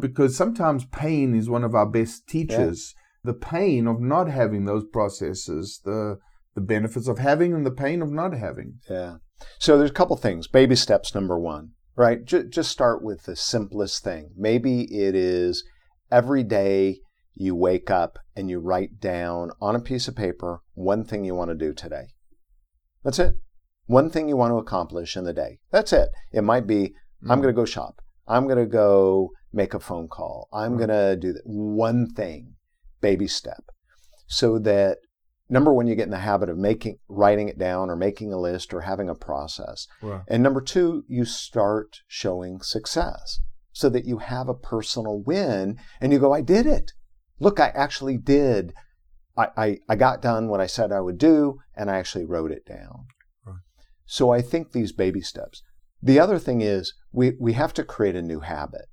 because 0.00 0.36
sometimes 0.36 0.84
pain 0.86 1.34
is 1.34 1.48
one 1.48 1.64
of 1.64 1.74
our 1.74 1.86
best 1.86 2.26
teachers. 2.26 2.94
Yeah. 2.96 3.32
The 3.32 3.38
pain 3.38 3.86
of 3.86 4.00
not 4.00 4.28
having 4.28 4.64
those 4.64 4.84
processes, 4.84 5.80
the 5.84 6.18
the 6.54 6.60
benefits 6.60 7.08
of 7.08 7.18
having 7.18 7.52
and 7.52 7.66
the 7.66 7.70
pain 7.70 8.00
of 8.00 8.10
not 8.10 8.32
having. 8.32 8.78
Yeah. 8.88 9.16
So 9.58 9.76
there's 9.76 9.90
a 9.90 9.94
couple 9.94 10.16
things. 10.16 10.46
Baby 10.46 10.76
steps 10.76 11.14
number 11.14 11.38
one, 11.38 11.70
right? 11.96 12.24
J- 12.24 12.48
just 12.48 12.70
start 12.70 13.02
with 13.02 13.24
the 13.24 13.36
simplest 13.36 14.04
thing. 14.04 14.30
Maybe 14.36 14.82
it 14.82 15.14
is 15.14 15.64
every 16.10 16.44
day 16.44 17.00
you 17.34 17.56
wake 17.56 17.90
up 17.90 18.18
and 18.36 18.48
you 18.48 18.60
write 18.60 19.00
down 19.00 19.50
on 19.60 19.74
a 19.74 19.80
piece 19.80 20.06
of 20.06 20.14
paper 20.14 20.60
one 20.74 21.04
thing 21.04 21.24
you 21.24 21.34
want 21.34 21.50
to 21.50 21.56
do 21.56 21.72
today. 21.72 22.06
That's 23.02 23.18
it. 23.18 23.34
One 23.86 24.10
thing 24.10 24.28
you 24.28 24.36
want 24.36 24.52
to 24.52 24.58
accomplish 24.58 25.16
in 25.16 25.24
the 25.24 25.32
day. 25.32 25.58
That's 25.70 25.92
it. 25.92 26.08
It 26.32 26.42
might 26.42 26.66
be 26.66 26.88
mm-hmm. 26.88 27.30
I'm 27.30 27.40
going 27.40 27.54
to 27.54 27.60
go 27.60 27.64
shop. 27.64 28.00
I'm 28.26 28.44
going 28.44 28.58
to 28.58 28.66
go 28.66 29.30
make 29.52 29.74
a 29.74 29.80
phone 29.80 30.08
call. 30.08 30.48
I'm 30.52 30.72
mm-hmm. 30.72 30.86
going 30.86 30.88
to 30.88 31.16
do 31.16 31.38
one 31.44 32.08
thing, 32.08 32.54
baby 33.00 33.28
step. 33.28 33.64
So 34.26 34.58
that 34.60 34.98
number 35.50 35.72
one, 35.72 35.86
you 35.86 35.94
get 35.94 36.06
in 36.06 36.10
the 36.10 36.18
habit 36.18 36.48
of 36.48 36.56
making, 36.56 36.98
writing 37.08 37.48
it 37.48 37.58
down 37.58 37.90
or 37.90 37.96
making 37.96 38.32
a 38.32 38.38
list 38.40 38.72
or 38.72 38.80
having 38.80 39.08
a 39.08 39.14
process. 39.14 39.86
Wow. 40.00 40.22
And 40.28 40.42
number 40.42 40.62
two, 40.62 41.04
you 41.06 41.24
start 41.24 42.00
showing 42.08 42.60
success 42.62 43.40
so 43.72 43.88
that 43.90 44.06
you 44.06 44.18
have 44.18 44.48
a 44.48 44.54
personal 44.54 45.20
win 45.20 45.78
and 46.00 46.12
you 46.12 46.18
go, 46.18 46.32
I 46.32 46.40
did 46.40 46.66
it 46.66 46.92
look, 47.40 47.60
I 47.60 47.68
actually 47.68 48.16
did. 48.16 48.72
I, 49.36 49.48
I, 49.56 49.78
I 49.88 49.96
got 49.96 50.22
done 50.22 50.48
what 50.48 50.60
I 50.60 50.66
said 50.66 50.92
I 50.92 51.00
would 51.00 51.18
do, 51.18 51.58
and 51.76 51.90
I 51.90 51.98
actually 51.98 52.24
wrote 52.24 52.52
it 52.52 52.64
down. 52.66 53.06
So 54.06 54.30
I 54.30 54.42
think 54.42 54.72
these 54.72 54.92
baby 54.92 55.20
steps. 55.20 55.62
The 56.02 56.20
other 56.20 56.38
thing 56.38 56.60
is 56.60 56.94
we, 57.12 57.32
we 57.40 57.54
have 57.54 57.72
to 57.74 57.84
create 57.84 58.16
a 58.16 58.22
new 58.22 58.40
habit. 58.40 58.86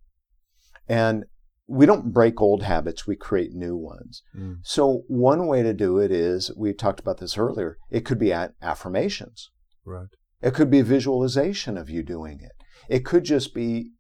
And 0.88 1.26
we 1.68 1.86
don't 1.86 2.12
break 2.14 2.42
old 2.42 2.64
habits, 2.64 3.08
we 3.08 3.16
create 3.16 3.54
new 3.54 3.78
ones. 3.78 4.24
Mm. 4.38 4.58
So 4.64 5.04
one 5.08 5.48
way 5.48 5.64
to 5.64 5.74
do 5.74 6.00
it 6.00 6.12
is, 6.12 6.52
we 6.58 6.74
talked 6.74 7.00
about 7.00 7.20
this 7.20 7.38
earlier, 7.38 7.78
it 7.90 8.02
could 8.02 8.20
be 8.20 8.34
at 8.34 8.54
affirmations. 8.62 9.52
Right. 9.86 10.10
It 10.42 10.54
could 10.54 10.70
be 10.70 10.80
a 10.80 10.84
visualization 10.84 11.78
of 11.78 11.90
you 11.90 12.04
doing 12.04 12.40
it. 12.42 12.52
It 12.90 13.06
could 13.06 13.24
just 13.24 13.54
be 13.54 13.92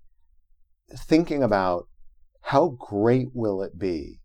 thinking 0.93 1.43
about 1.43 1.87
how 2.45 2.75
great 2.79 3.27
will 3.33 3.61
it 3.61 3.77
be 3.77 4.19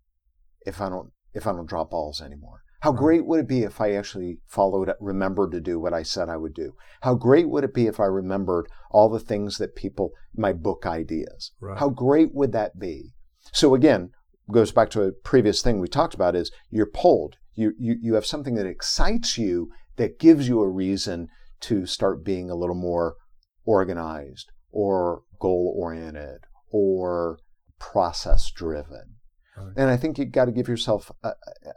if 0.64 0.80
I 0.80 0.88
don't 0.88 1.12
if 1.34 1.46
I 1.46 1.52
don't 1.52 1.68
drop 1.68 1.90
balls 1.90 2.20
anymore? 2.20 2.62
How 2.86 2.92
great 2.92 3.26
would 3.26 3.40
it 3.40 3.48
be 3.48 3.64
if 3.64 3.80
I 3.80 3.94
actually 3.94 4.38
followed, 4.46 4.92
remembered 5.00 5.50
to 5.50 5.60
do 5.60 5.80
what 5.80 5.92
I 5.92 6.04
said 6.04 6.28
I 6.28 6.36
would 6.36 6.54
do? 6.54 6.76
How 7.00 7.16
great 7.16 7.48
would 7.48 7.64
it 7.64 7.74
be 7.74 7.88
if 7.88 7.98
I 7.98 8.04
remembered 8.04 8.68
all 8.92 9.08
the 9.08 9.18
things 9.18 9.58
that 9.58 9.74
people, 9.74 10.12
my 10.36 10.52
book 10.52 10.86
ideas? 10.86 11.50
Right. 11.58 11.76
How 11.76 11.88
great 11.88 12.32
would 12.32 12.52
that 12.52 12.78
be? 12.78 13.14
So 13.52 13.74
again, 13.74 14.12
goes 14.52 14.70
back 14.70 14.90
to 14.90 15.02
a 15.02 15.10
previous 15.10 15.62
thing 15.62 15.80
we 15.80 15.88
talked 15.88 16.14
about 16.14 16.36
is 16.36 16.52
you're 16.70 16.86
pulled. 16.86 17.38
You, 17.56 17.72
you, 17.76 17.96
you 18.00 18.14
have 18.14 18.24
something 18.24 18.54
that 18.54 18.66
excites 18.66 19.36
you 19.36 19.72
that 19.96 20.20
gives 20.20 20.46
you 20.46 20.60
a 20.60 20.68
reason 20.68 21.26
to 21.62 21.86
start 21.86 22.24
being 22.24 22.50
a 22.50 22.54
little 22.54 22.76
more 22.76 23.16
organized 23.64 24.52
or 24.70 25.22
goal 25.40 25.74
oriented 25.76 26.42
or 26.70 27.40
process 27.80 28.48
driven. 28.52 29.15
Right. 29.56 29.72
And 29.76 29.90
I 29.90 29.96
think 29.96 30.18
you 30.18 30.24
got 30.24 30.46
to 30.46 30.52
give 30.52 30.68
yourself 30.68 31.10
a, 31.22 31.32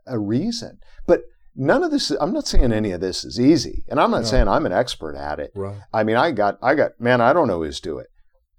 a, 0.07 0.19
reason. 0.19 0.79
But 1.07 1.21
none 1.55 1.83
of 1.83 1.91
this, 1.91 2.12
I'm 2.12 2.33
not 2.33 2.48
saying 2.48 2.74
any 2.74 2.91
of 2.91 3.01
this 3.01 3.24
is 3.24 3.39
easy. 3.39 3.83
And 3.89 4.00
I'm 4.00 4.12
not 4.12 4.24
no. 4.24 4.25
saying 4.25 4.48
I'm 4.48 4.65
an 4.65 4.74
expert 4.74 5.15
at 5.15 5.39
it. 5.39 5.51
Right. 5.55 5.77
I 5.93 6.03
mean, 6.03 6.15
I 6.15 6.31
got, 6.31 6.57
I 6.62 6.75
got, 6.75 6.91
man, 6.99 7.21
I 7.21 7.34
don't 7.34 7.47
know 7.47 7.63
who's 7.63 7.80
do 7.80 7.97
it. 7.97 8.08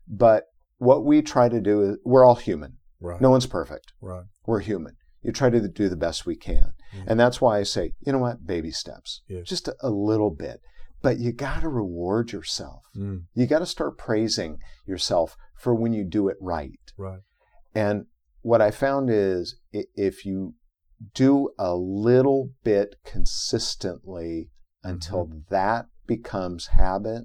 But 0.09 0.45
what 0.79 1.05
we 1.05 1.23
try 1.23 1.49
to 1.49 1.61
do 1.61 1.83
is, 1.83 1.97
we're 2.05 2.25
all 2.25 2.37
human. 2.37 2.79
Right. 3.01 3.21
No 3.21 3.31
one's 3.31 3.47
perfect. 3.47 3.93
Right. 4.01 4.25
We're 4.47 4.61
human. 4.61 4.97
You 5.23 5.33
try 5.33 5.51
to 5.51 5.69
do 5.69 5.89
the 5.89 5.97
best 5.97 6.25
we 6.25 6.37
can. 6.37 6.73
Mm. 6.97 7.05
And 7.07 7.21
that's 7.21 7.41
why 7.41 7.59
I 7.59 7.63
say, 7.63 7.93
you 8.01 8.13
know 8.13 8.19
what? 8.19 8.47
Baby 8.47 8.71
steps. 8.71 9.23
Yes. 9.29 9.47
Just 9.47 9.69
a, 9.69 9.75
a 9.83 9.91
little 9.91 10.31
bit. 10.31 10.61
But 11.03 11.19
you 11.19 11.33
got 11.33 11.61
to 11.63 11.69
reward 11.69 12.33
yourself. 12.33 12.83
Mm. 12.97 13.25
You 13.35 13.47
got 13.47 13.61
to 13.61 13.67
start 13.67 13.99
praising 13.99 14.59
yourself 14.87 15.37
for 15.59 15.75
when 15.75 15.93
you 15.93 16.05
do 16.05 16.29
it 16.29 16.37
right. 16.41 16.79
Right. 16.97 17.21
And 17.75 18.07
what 18.43 18.61
I 18.61 18.71
found 18.71 19.11
is 19.11 19.57
if 19.73 20.25
you 20.25 20.55
do 21.15 21.51
a 21.59 21.75
little 21.75 22.51
bit 22.63 22.97
consistently 23.05 24.51
until 24.83 25.27
mm-hmm. 25.27 25.39
that 25.51 25.87
becomes 26.07 26.69
habit, 26.69 27.25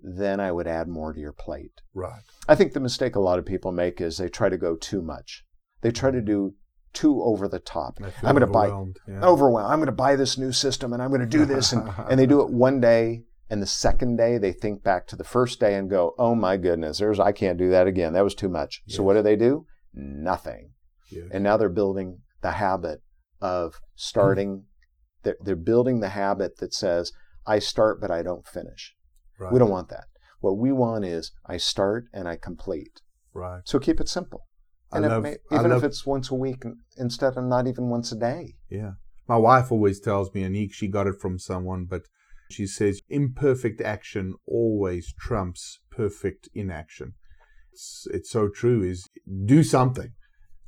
then 0.00 0.40
I 0.40 0.52
would 0.52 0.66
add 0.66 0.88
more 0.88 1.12
to 1.12 1.20
your 1.20 1.32
plate. 1.32 1.80
Right. 1.94 2.22
I 2.48 2.54
think 2.54 2.72
the 2.72 2.80
mistake 2.80 3.16
a 3.16 3.20
lot 3.20 3.38
of 3.38 3.46
people 3.46 3.72
make 3.72 4.00
is 4.00 4.18
they 4.18 4.28
try 4.28 4.48
to 4.48 4.56
go 4.56 4.76
too 4.76 5.02
much. 5.02 5.44
They 5.82 5.90
try 5.90 6.10
to 6.10 6.20
do 6.20 6.54
too 6.92 7.22
over 7.22 7.48
the 7.48 7.60
top. 7.60 7.98
I'm 8.22 8.34
going 8.34 8.40
to 8.40 8.46
buy 8.46 8.66
yeah. 8.66 9.22
overwhelmed. 9.22 9.72
I'm 9.72 9.78
going 9.78 9.86
to 9.86 9.92
buy 9.92 10.16
this 10.16 10.36
new 10.36 10.52
system 10.52 10.92
and 10.92 11.02
I'm 11.02 11.10
going 11.10 11.20
to 11.20 11.26
do 11.26 11.44
this 11.44 11.72
and, 11.72 11.88
and 12.08 12.18
they 12.18 12.26
do 12.26 12.40
it 12.40 12.50
one 12.50 12.80
day 12.80 13.24
and 13.50 13.60
the 13.60 13.66
second 13.66 14.16
day 14.16 14.38
they 14.38 14.52
think 14.52 14.82
back 14.82 15.06
to 15.08 15.16
the 15.16 15.24
first 15.24 15.58
day 15.58 15.74
and 15.74 15.90
go, 15.90 16.14
"Oh 16.18 16.36
my 16.36 16.56
goodness, 16.56 16.98
there's 16.98 17.18
I 17.18 17.32
can't 17.32 17.58
do 17.58 17.68
that 17.70 17.88
again. 17.88 18.12
That 18.12 18.24
was 18.24 18.36
too 18.36 18.48
much." 18.48 18.82
Yes. 18.86 18.96
So 18.96 19.02
what 19.02 19.14
do 19.14 19.22
they 19.22 19.36
do? 19.36 19.66
Nothing. 19.94 20.70
And 21.32 21.42
now 21.44 21.56
they're 21.56 21.68
building 21.68 22.18
the 22.40 22.52
habit 22.52 23.00
of 23.40 23.80
starting, 23.96 24.58
mm. 24.58 24.62
they're, 25.22 25.36
they're, 25.40 25.56
building 25.56 26.00
the 26.00 26.10
habit 26.10 26.58
that 26.58 26.72
says, 26.72 27.12
I 27.46 27.58
start, 27.58 28.00
but 28.00 28.10
I 28.10 28.22
don't 28.22 28.46
finish. 28.46 28.94
Right. 29.38 29.52
We 29.52 29.58
don't 29.58 29.70
want 29.70 29.88
that. 29.88 30.04
What 30.40 30.58
we 30.58 30.72
want 30.72 31.04
is, 31.04 31.32
I 31.46 31.56
start 31.56 32.04
and 32.12 32.28
I 32.28 32.36
complete. 32.36 33.00
Right. 33.34 33.62
So 33.64 33.78
keep 33.78 34.00
it 34.00 34.08
simple. 34.08 34.46
And 34.92 35.04
love, 35.04 35.22
may, 35.22 35.36
even 35.52 35.70
love, 35.70 35.84
if 35.84 35.90
it's 35.90 36.06
once 36.06 36.30
a 36.30 36.34
week 36.34 36.62
instead 36.96 37.36
of 37.36 37.44
not 37.44 37.66
even 37.66 37.88
once 37.88 38.12
a 38.12 38.16
day. 38.16 38.54
Yeah. 38.68 38.92
My 39.28 39.36
wife 39.36 39.70
always 39.70 40.00
tells 40.00 40.34
me, 40.34 40.42
and 40.42 40.72
she 40.72 40.88
got 40.88 41.06
it 41.06 41.20
from 41.20 41.38
someone, 41.38 41.86
but 41.88 42.02
she 42.50 42.66
says 42.66 43.00
imperfect 43.08 43.80
action 43.80 44.34
always 44.46 45.14
trumps 45.18 45.78
perfect 45.90 46.48
inaction 46.52 47.14
it's, 47.72 48.06
it's 48.12 48.30
so 48.30 48.48
true 48.48 48.82
is 48.82 49.08
do 49.44 49.62
something. 49.62 50.12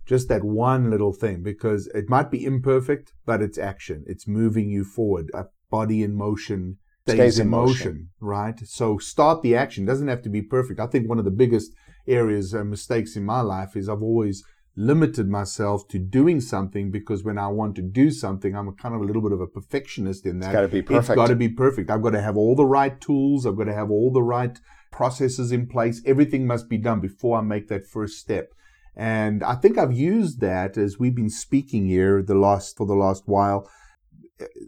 Just 0.05 0.29
that 0.29 0.43
one 0.43 0.91
little 0.91 1.13
thing 1.13 1.43
because 1.43 1.87
it 1.89 2.09
might 2.09 2.31
be 2.31 2.45
imperfect, 2.45 3.13
but 3.25 3.41
it's 3.41 3.57
action. 3.57 4.05
It's 4.07 4.27
moving 4.27 4.69
you 4.69 4.85
forward. 4.85 5.31
A 5.33 5.45
body 5.71 6.03
in 6.03 6.17
motion 6.17 6.79
stays, 7.07 7.17
stays 7.17 7.39
in 7.39 7.49
motion, 7.49 7.73
motion, 7.73 8.09
right? 8.21 8.59
So 8.65 8.99
start 8.99 9.43
the 9.43 9.55
action. 9.55 9.85
It 9.85 9.87
doesn't 9.87 10.09
have 10.09 10.23
to 10.23 10.29
be 10.29 10.43
perfect. 10.43 10.81
I 10.81 10.87
think 10.87 11.09
one 11.09 11.21
of 11.21 11.25
the 11.25 11.31
biggest 11.31 11.73
areas 12.09 12.53
and 12.53 12.69
mistakes 12.69 13.15
in 13.17 13.25
my 13.25 13.41
life 13.41 13.77
is 13.77 13.89
I've 13.89 14.03
always 14.03 14.43
limited 14.75 15.29
myself 15.29 15.87
to 15.89 15.99
doing 15.99 16.41
something 16.41 16.91
because 16.91 17.23
when 17.23 17.39
I 17.39 17.49
want 17.49 17.77
to 17.77 17.83
do 17.83 18.11
something, 18.11 18.57
I'm 18.57 18.69
a 18.69 18.73
kind 18.73 18.95
of 18.95 19.03
a 19.03 19.05
little 19.05 19.23
bit 19.23 19.33
of 19.33 19.41
a 19.41 19.47
perfectionist 19.47 20.27
in 20.27 20.41
that. 20.41 20.47
It's 20.47 20.55
got 20.55 20.61
to 20.63 20.69
be 20.69 20.83
perfect. 20.83 21.11
It's 21.11 21.15
got 21.17 21.27
to 21.29 21.37
be 21.37 21.49
perfect. 21.49 21.91
I've 21.91 22.03
got 22.03 22.11
to 22.11 22.23
have 22.23 22.37
all 22.37 22.57
the 22.57 22.65
right 22.65 22.99
tools. 23.01 23.47
I've 23.47 23.57
got 23.57 23.65
to 23.65 23.75
have 23.75 23.91
all 23.91 24.11
the 24.11 24.23
right 24.23 24.59
processes 24.93 25.51
in 25.51 25.67
place. 25.67 26.01
Everything 26.07 26.47
must 26.47 26.69
be 26.69 26.79
done 26.79 27.01
before 27.01 27.39
I 27.39 27.41
make 27.41 27.69
that 27.69 27.87
first 27.87 28.19
step. 28.19 28.53
And 28.95 29.43
I 29.43 29.55
think 29.55 29.79
I've 29.79 29.93
used 29.93 30.41
that 30.41 30.77
as 30.77 30.99
we've 30.99 31.15
been 31.15 31.31
speaking 31.31 31.87
here 31.89 32.23
the 32.23 32.35
last 32.35 32.77
for 32.77 32.87
the 32.87 32.95
last 32.95 33.25
while. 33.27 33.69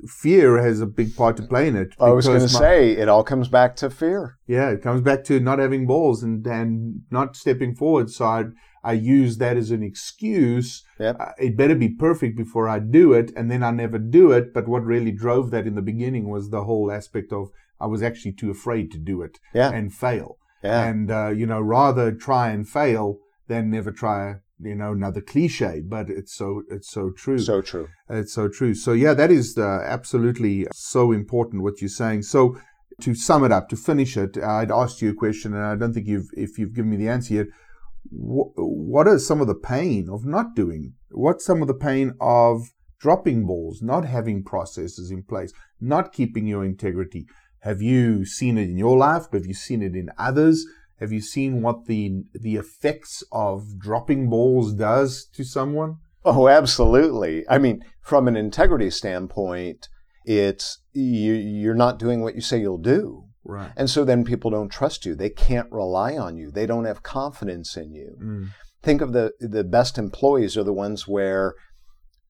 Fear 0.07 0.63
has 0.63 0.81
a 0.81 0.87
big 0.87 1.17
part 1.17 1.37
to 1.37 1.43
play 1.43 1.67
in 1.67 1.77
it. 1.77 1.95
I 1.99 2.11
was 2.11 2.27
going 2.27 2.41
to 2.41 2.49
say 2.49 2.93
it 2.93 3.09
all 3.09 3.25
comes 3.25 3.49
back 3.49 3.75
to 3.77 3.91
fear. 3.91 4.39
Yeah, 4.47 4.71
it 4.71 4.83
comes 4.83 5.01
back 5.03 5.25
to 5.25 5.41
not 5.41 5.59
having 5.59 5.87
balls 5.87 6.23
and 6.23 6.47
and 6.47 7.03
not 7.11 7.37
stepping 7.37 7.75
forward. 7.75 8.11
So 8.11 8.25
I 8.25 8.45
I 8.85 8.93
use 8.93 9.39
that 9.39 9.57
as 9.57 9.71
an 9.71 9.83
excuse. 9.83 10.85
Yep. 11.01 11.17
Uh, 11.19 11.33
it 11.39 11.57
better 11.57 11.75
be 11.75 11.89
perfect 11.89 12.37
before 12.37 12.69
I 12.69 12.79
do 12.79 13.13
it, 13.15 13.33
and 13.35 13.51
then 13.51 13.63
I 13.65 13.73
never 13.73 13.99
do 13.99 14.31
it. 14.31 14.55
But 14.55 14.69
what 14.69 14.85
really 14.85 15.11
drove 15.11 15.51
that 15.51 15.67
in 15.67 15.75
the 15.75 15.83
beginning 15.83 16.29
was 16.29 16.51
the 16.51 16.65
whole 16.65 16.93
aspect 16.93 17.33
of 17.33 17.51
I 17.85 17.87
was 17.95 18.03
actually 18.03 18.33
too 18.33 18.51
afraid 18.51 18.87
to 18.93 18.99
do 18.99 19.17
it 19.27 19.35
yeah. 19.53 19.71
and 19.71 19.93
fail. 19.93 20.31
Yeah. 20.63 20.85
And, 20.89 21.11
uh, 21.11 21.31
you 21.41 21.47
know, 21.47 21.61
rather 21.61 22.07
try 22.29 22.45
and 22.55 22.67
fail 22.67 23.19
than 23.49 23.71
never 23.71 23.93
try, 23.93 24.37
you 24.59 24.77
know, 24.81 24.93
another 24.93 25.21
cliche, 25.21 25.83
but 25.97 26.09
it's 26.09 26.35
so, 26.35 26.49
it's 26.71 26.91
so 26.91 27.11
true. 27.25 27.39
So 27.39 27.61
true. 27.61 27.89
It's 28.09 28.33
so 28.33 28.49
true. 28.49 28.75
So 28.75 28.93
yeah, 29.05 29.15
that 29.21 29.31
is 29.31 29.59
uh, 29.59 29.81
absolutely 29.97 30.67
so 30.73 31.13
important 31.13 31.63
what 31.63 31.81
you're 31.83 32.01
saying. 32.03 32.23
So 32.23 32.57
to 33.03 33.15
sum 33.15 33.45
it 33.45 33.53
up, 33.53 33.69
to 33.69 33.77
finish 33.77 34.17
it, 34.17 34.39
I'd 34.39 34.71
asked 34.71 35.03
you 35.03 35.11
a 35.11 35.15
question 35.25 35.53
and 35.53 35.65
I 35.65 35.77
don't 35.77 35.93
think 35.93 36.07
you've, 36.07 36.31
if 36.47 36.59
you've 36.59 36.75
given 36.75 36.91
me 36.93 36.97
the 36.97 37.11
answer 37.11 37.35
yet. 37.35 37.47
What 38.11 39.09
are 39.09 39.19
some 39.19 39.41
of 39.41 39.47
the 39.47 39.63
pain 39.75 40.09
of 40.11 40.25
not 40.25 40.55
doing? 40.55 40.95
What's 41.11 41.45
some 41.45 41.63
of 41.63 41.69
the 41.69 41.81
pain 41.89 42.13
of 42.21 42.61
dropping 43.01 43.47
balls, 43.47 43.83
not 43.83 44.05
having 44.05 44.45
processes 44.45 45.11
in 45.11 45.23
place, 45.23 45.53
not 45.81 46.13
keeping 46.13 46.47
your 46.47 46.65
integrity? 46.65 47.27
Have 47.65 47.83
you 47.83 48.25
seen 48.25 48.57
it 48.59 48.69
in 48.71 48.79
your 48.79 48.97
life? 48.97 49.25
Have 49.33 49.47
you 49.47 49.55
seen 49.55 49.83
it 49.83 49.95
in 49.95 50.11
others? 50.17 50.65
have 51.01 51.13
you 51.13 51.21
seen 51.21 51.61
what 51.61 51.87
the 51.87 52.23
the 52.33 52.57
effects 52.57 53.23
of 53.33 53.79
dropping 53.79 54.31
balls 54.31 54.73
does 54.73 55.27
to 55.35 55.45
someone? 55.45 55.97
Oh, 56.25 56.49
absolutely. 56.49 57.45
I 57.49 57.59
mean, 57.59 57.85
from 58.01 58.27
an 58.29 58.37
integrity 58.37 58.91
standpoint, 58.91 59.89
it's 60.25 60.81
you, 60.93 61.35
you're 61.35 61.75
not 61.75 61.99
doing 61.99 62.23
what 62.23 62.35
you 62.35 62.41
say 62.41 62.61
you'll 62.61 62.79
do. 62.79 63.25
Right. 63.45 63.73
And 63.77 63.91
so 63.91 64.05
then 64.05 64.25
people 64.25 64.51
don't 64.51 64.71
trust 64.71 65.05
you. 65.05 65.15
They 65.15 65.29
can't 65.29 65.71
rely 65.71 66.17
on 66.17 66.39
you. 66.39 66.51
They 66.51 66.65
don't 66.65 66.87
have 66.87 67.03
confidence 67.03 67.77
in 67.77 67.93
you. 67.93 68.17
Mm. 68.23 68.49
Think 68.83 69.03
of 69.03 69.13
the 69.13 69.33
the 69.41 69.65
best 69.65 69.99
employees 69.99 70.57
are 70.57 70.65
the 70.65 70.73
ones 70.73 71.07
where 71.07 71.55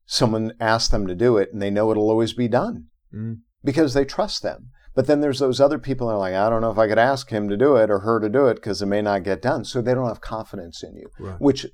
someone 0.06 0.54
asks 0.58 0.90
them 0.90 1.06
to 1.06 1.14
do 1.14 1.36
it 1.36 1.50
and 1.52 1.62
they 1.62 1.70
know 1.70 1.90
it'll 1.90 2.10
always 2.10 2.32
be 2.32 2.48
done 2.48 2.86
Mm. 3.14 3.36
because 3.62 3.94
they 3.94 4.04
trust 4.04 4.42
them. 4.42 4.70
But 4.94 5.06
then 5.06 5.20
there's 5.20 5.40
those 5.40 5.60
other 5.60 5.78
people 5.78 6.06
that 6.06 6.14
are 6.14 6.18
like, 6.18 6.34
I 6.34 6.48
don't 6.48 6.60
know 6.60 6.70
if 6.70 6.78
I 6.78 6.86
could 6.88 6.98
ask 6.98 7.30
him 7.30 7.48
to 7.48 7.56
do 7.56 7.76
it 7.76 7.90
or 7.90 8.00
her 8.00 8.20
to 8.20 8.28
do 8.28 8.46
it 8.46 8.54
because 8.54 8.80
it 8.80 8.86
may 8.86 9.02
not 9.02 9.24
get 9.24 9.42
done. 9.42 9.64
So 9.64 9.82
they 9.82 9.94
don't 9.94 10.06
have 10.08 10.20
confidence 10.20 10.82
in 10.82 10.94
you, 10.96 11.08
Right. 11.18 11.40
which 11.40 11.66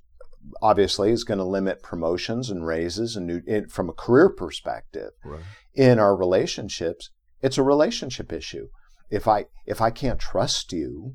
obviously 0.63 1.11
is 1.11 1.25
going 1.25 1.39
to 1.39 1.45
limit 1.45 1.83
promotions 1.83 2.49
and 2.51 2.67
raises 2.67 3.17
and 3.17 3.27
new, 3.27 3.43
it, 3.47 3.71
from 3.71 3.89
a 3.91 3.93
career 3.93 4.31
perspective 4.31 5.11
Right. 5.25 5.43
in 5.75 5.99
our 5.99 6.17
relationships. 6.17 7.11
It's 7.43 7.59
a 7.59 7.63
relationship 7.63 8.33
issue. 8.33 8.69
If 9.11 9.27
I 9.29 9.47
if 9.67 9.81
I 9.81 9.91
can't 9.91 10.21
trust 10.21 10.73
you, 10.73 11.15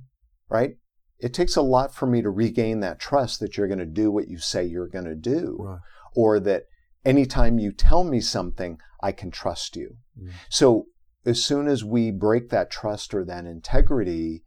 right? 0.49 0.77
It 1.17 1.33
takes 1.33 1.55
a 1.55 1.61
lot 1.61 1.93
for 1.95 2.05
me 2.05 2.21
to 2.21 2.29
regain 2.29 2.81
that 2.81 2.99
trust 2.99 3.39
that 3.39 3.57
you're 3.57 3.67
going 3.67 3.79
to 3.79 3.85
do 3.85 4.11
what 4.11 4.27
you 4.27 4.37
say 4.37 4.65
you're 4.65 4.89
going 4.89 5.05
to 5.05 5.15
do 5.15 5.55
Right. 5.59 5.79
or 6.13 6.39
that 6.41 6.63
anytime 7.05 7.57
you 7.57 7.71
tell 7.71 8.03
me 8.03 8.19
something, 8.19 8.77
I 9.01 9.11
can 9.11 9.31
trust 9.31 9.75
you. 9.75 9.95
Mm. 10.19 10.31
So 10.49 10.87
as 11.25 11.43
soon 11.43 11.67
as 11.67 11.83
we 11.83 12.11
break 12.11 12.49
that 12.49 12.69
trust 12.71 13.13
or 13.13 13.23
that 13.25 13.45
integrity, 13.45 14.43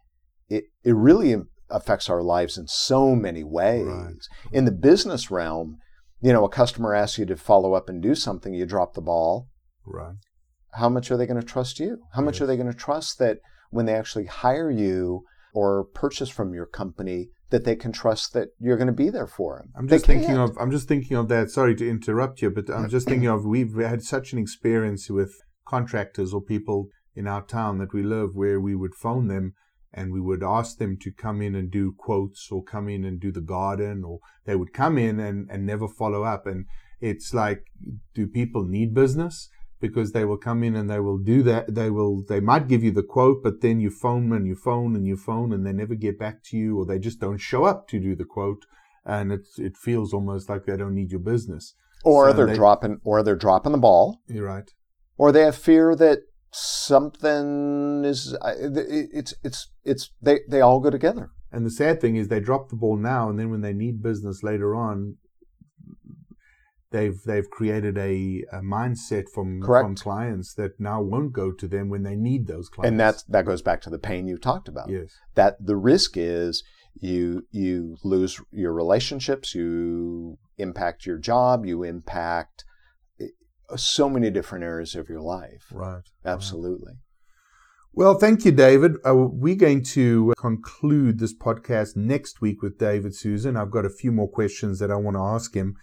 it, 0.48 0.64
it 0.84 0.94
really 0.94 1.34
affects 1.70 2.08
our 2.08 2.22
lives 2.22 2.56
in 2.56 2.66
so 2.66 3.14
many 3.14 3.44
ways. 3.44 3.86
Right. 3.86 4.14
In 4.52 4.64
the 4.64 4.72
business 4.72 5.30
realm, 5.30 5.78
you 6.20 6.32
know, 6.32 6.44
a 6.44 6.48
customer 6.48 6.94
asks 6.94 7.18
you 7.18 7.26
to 7.26 7.36
follow 7.36 7.74
up 7.74 7.88
and 7.88 8.02
do 8.02 8.14
something, 8.14 8.54
you 8.54 8.66
drop 8.66 8.94
the 8.94 9.00
ball. 9.02 9.48
Right. 9.84 10.14
How 10.74 10.88
much 10.88 11.10
are 11.10 11.16
they 11.16 11.26
going 11.26 11.40
to 11.40 11.46
trust 11.46 11.78
you? 11.80 11.98
How 12.14 12.22
much 12.22 12.36
Yes. 12.36 12.42
are 12.42 12.46
they 12.46 12.56
going 12.56 12.70
to 12.72 12.76
trust 12.78 13.18
that 13.18 13.38
when 13.70 13.86
they 13.86 13.94
actually 13.94 14.26
hire 14.26 14.70
you 14.70 15.24
or 15.54 15.84
purchase 15.84 16.28
from 16.28 16.54
your 16.54 16.66
company, 16.66 17.28
that 17.50 17.64
they 17.64 17.74
can 17.74 17.90
trust 17.92 18.32
that 18.34 18.48
you're 18.58 18.76
going 18.76 18.86
to 18.86 18.92
be 18.92 19.08
there 19.10 19.26
for 19.26 19.56
them? 19.58 19.72
I'm 19.76 19.86
They 19.86 19.96
just 19.96 20.06
thinking 20.06 20.28
can't. 20.28 20.50
of 20.50 20.56
I'm 20.60 20.70
just 20.70 20.88
thinking 20.88 21.16
of 21.16 21.28
that. 21.28 21.50
Sorry 21.50 21.74
to 21.76 21.88
interrupt 21.88 22.42
you, 22.42 22.50
but 22.50 22.68
I'm 22.70 22.88
just 22.88 23.06
thinking 23.08 23.28
of 23.28 23.44
we've 23.44 23.74
had 23.76 24.02
such 24.02 24.32
an 24.32 24.38
experience 24.38 25.08
with 25.10 25.34
contractors 25.68 26.32
or 26.34 26.40
people 26.54 26.88
in 27.14 27.26
our 27.26 27.42
town 27.42 27.78
that 27.78 27.92
we 27.92 28.02
live 28.02 28.30
where 28.34 28.60
we 28.60 28.74
would 28.74 28.94
phone 28.94 29.28
them 29.28 29.54
and 29.92 30.12
we 30.12 30.20
would 30.20 30.42
ask 30.42 30.78
them 30.78 30.96
to 31.00 31.10
come 31.10 31.40
in 31.42 31.54
and 31.54 31.70
do 31.70 31.92
quotes 32.06 32.48
or 32.52 32.62
come 32.62 32.88
in 32.88 33.04
and 33.04 33.20
do 33.20 33.30
the 33.32 33.40
garden 33.40 34.04
or 34.04 34.18
they 34.46 34.54
would 34.56 34.72
come 34.72 34.96
in 34.98 35.18
and, 35.18 35.48
and 35.50 35.64
never 35.66 35.88
follow 35.88 36.22
up. 36.24 36.46
And 36.46 36.66
it's 37.00 37.32
like, 37.32 37.60
do 38.14 38.26
people 38.26 38.64
need 38.64 38.94
business? 38.94 39.48
Because 39.80 40.12
they 40.12 40.24
will 40.24 40.36
come 40.48 40.62
in 40.62 40.74
and 40.76 40.90
they 40.90 41.00
will 41.00 41.18
do 41.18 41.42
that. 41.44 41.74
They 41.74 41.90
will, 41.90 42.22
they 42.28 42.40
might 42.40 42.66
give 42.68 42.82
you 42.84 42.90
the 42.90 43.02
quote, 43.16 43.38
but 43.42 43.60
then 43.62 43.78
you 43.80 43.90
phone 43.90 44.32
and 44.32 44.46
you 44.46 44.56
phone 44.56 44.94
and 44.96 45.06
you 45.06 45.16
phone 45.16 45.52
and 45.52 45.64
they 45.66 45.72
never 45.72 45.94
get 45.94 46.18
back 46.18 46.42
to 46.48 46.56
you 46.56 46.78
or 46.78 46.84
they 46.84 46.98
just 46.98 47.20
don't 47.20 47.38
show 47.38 47.64
up 47.64 47.88
to 47.88 47.98
do 48.00 48.14
the 48.14 48.24
quote. 48.24 48.64
And 49.04 49.32
it, 49.32 49.46
it 49.56 49.76
feels 49.76 50.12
almost 50.12 50.48
like 50.50 50.66
they 50.66 50.76
don't 50.76 50.94
need 50.94 51.10
your 51.12 51.20
business. 51.20 51.74
or 52.04 52.28
So 52.30 52.36
they're 52.36 52.46
they- 52.46 52.54
dropping, 52.54 53.00
or 53.04 53.22
they're 53.22 53.36
dropping 53.46 53.72
the 53.72 53.78
ball. 53.78 54.20
You're 54.28 54.46
right. 54.46 54.70
Or 55.18 55.32
they 55.32 55.42
have 55.42 55.56
fear 55.56 55.94
that 55.96 56.20
something 56.50 58.04
is 58.04 58.34
it's 58.42 59.34
it's 59.44 59.70
it's 59.84 60.10
they 60.22 60.40
they 60.48 60.62
all 60.62 60.80
go 60.80 60.88
together 60.90 61.30
And 61.52 61.66
the 61.66 61.70
sad 61.70 62.00
thing 62.00 62.16
is 62.16 62.28
they 62.28 62.40
drop 62.40 62.68
the 62.70 62.76
ball 62.76 62.96
now, 62.96 63.28
and 63.30 63.38
then 63.38 63.50
when 63.50 63.60
they 63.60 63.72
need 63.74 64.02
business 64.02 64.42
later 64.42 64.74
on, 64.74 65.16
they've 66.90 67.20
they've 67.26 67.48
created 67.50 67.98
a, 67.98 68.44
a 68.52 68.60
mindset 68.60 69.28
from 69.34 69.60
Correct. 69.62 69.84
from 69.84 69.94
clients 69.96 70.54
that 70.54 70.78
now 70.78 71.02
won't 71.02 71.32
go 71.32 71.52
to 71.52 71.66
them 71.68 71.88
when 71.88 72.02
they 72.02 72.16
need 72.16 72.46
those 72.46 72.68
clients. 72.68 72.90
and 72.90 73.00
that's 73.00 73.22
that 73.24 73.44
goes 73.44 73.62
back 73.62 73.80
to 73.82 73.90
the 73.90 73.98
pain 73.98 74.26
you 74.26 74.38
talked 74.38 74.68
about 74.68 74.88
yes, 74.88 75.10
that 75.34 75.56
the 75.64 75.76
risk 75.76 76.12
is 76.16 76.62
you 77.00 77.46
you 77.50 77.96
lose 78.02 78.40
your 78.50 78.72
relationships 78.72 79.54
you 79.54 80.38
impact 80.56 81.06
your 81.06 81.18
job 81.18 81.64
you 81.66 81.82
impact 81.82 82.64
so 83.76 84.08
many 84.08 84.30
different 84.30 84.64
areas 84.64 84.94
of 84.94 85.08
your 85.08 85.20
life 85.20 85.66
right. 85.72 86.04
absolutely 86.24 86.94
Well, 87.92 88.14
thank 88.14 88.44
you, 88.44 88.52
David. 88.52 88.92
Uh, 89.04 89.16
we're 89.16 89.56
going 89.56 89.82
to 89.94 90.32
conclude 90.38 91.18
this 91.18 91.34
podcast 91.34 91.96
next 91.96 92.40
week 92.40 92.62
with 92.62 92.78
David 92.78 93.12
Suson. 93.12 93.58
I've 93.58 93.72
got 93.72 93.84
a 93.84 93.90
few 93.90 94.12
more 94.12 94.30
questions 94.30 94.78
that 94.78 94.90
I 94.90 94.94
want 94.96 95.16
to 95.16 95.22
ask 95.22 95.54
him. 95.54 95.74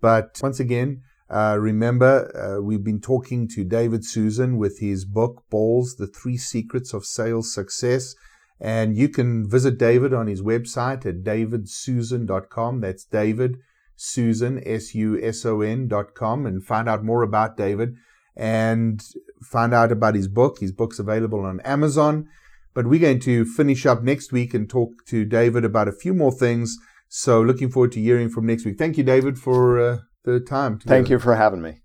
But 0.00 0.38
once 0.40 0.60
again, 0.60 1.02
uh, 1.28 1.56
remember, 1.58 2.30
uh, 2.36 2.62
we've 2.62 2.84
been 2.84 3.00
talking 3.00 3.48
to 3.48 3.64
David 3.64 4.02
Suson 4.02 4.56
with 4.56 4.78
his 4.78 5.04
book, 5.04 5.42
Balls 5.50 5.96
The 5.96 6.06
Three 6.06 6.36
Secrets 6.36 6.92
of 6.92 7.04
Sales 7.04 7.52
Success. 7.52 8.14
And 8.60 8.96
you 8.96 9.08
can 9.08 9.48
visit 9.48 9.78
David 9.78 10.14
on 10.14 10.28
his 10.28 10.42
website 10.42 11.04
at 11.06 11.24
davidsuson.com. 11.24 12.80
That's 12.82 13.04
David 13.04 13.56
Suson, 13.98 14.62
S 14.64 14.94
U 14.94 15.20
S 15.22 15.44
O 15.44 15.60
N 15.60 15.88
dot 15.88 16.14
com, 16.14 16.46
and 16.46 16.64
find 16.64 16.88
out 16.88 17.04
more 17.04 17.22
about 17.22 17.56
David 17.56 17.94
and 18.36 19.02
find 19.42 19.72
out 19.72 19.92
about 19.92 20.14
his 20.14 20.28
book. 20.28 20.58
His 20.60 20.72
book's 20.72 20.98
available 20.98 21.44
on 21.44 21.60
Amazon. 21.60 22.28
But 22.74 22.88
we're 22.88 23.00
going 23.00 23.20
to 23.20 23.44
finish 23.44 23.86
up 23.86 24.02
next 24.02 24.32
week 24.32 24.52
and 24.52 24.68
talk 24.68 25.06
to 25.06 25.24
David 25.24 25.64
about 25.64 25.86
a 25.86 25.92
few 25.92 26.12
more 26.12 26.32
things. 26.32 26.76
So 27.08 27.40
looking 27.40 27.70
forward 27.70 27.92
to 27.92 28.00
hearing 28.00 28.28
from 28.28 28.46
next 28.46 28.64
week. 28.64 28.78
Thank 28.78 28.98
you, 28.98 29.04
David, 29.04 29.38
for 29.38 29.78
uh, 29.78 29.98
the 30.24 30.40
time. 30.40 30.80
thank 30.80 31.08
you 31.08 31.20
for 31.20 31.36
having 31.36 31.62
me 31.62 31.84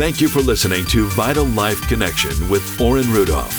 Thank 0.00 0.18
you 0.22 0.28
for 0.28 0.40
listening 0.40 0.86
to 0.86 1.08
Vital 1.08 1.44
Life 1.44 1.86
Connection 1.86 2.48
with 2.48 2.80
Oren 2.80 3.12
Rudolph. 3.12 3.52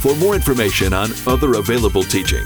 For 0.00 0.16
more 0.16 0.34
information 0.34 0.92
on 0.92 1.10
other 1.24 1.54
available 1.54 2.02
teaching, 2.02 2.44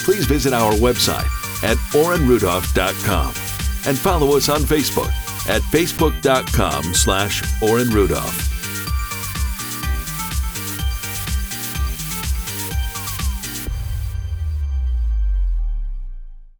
please 0.00 0.24
visit 0.24 0.54
our 0.54 0.72
website 0.72 1.28
at 1.64 1.78
orenrudolph.com 1.92 3.28
and 3.86 3.98
follow 3.98 4.36
us 4.36 4.48
on 4.48 4.60
Facebook 4.60 5.10
at 5.48 5.62
facebook.com 5.62 6.94
slash 6.94 7.42
Oren 7.62 7.88
Rudolph. 7.90 8.53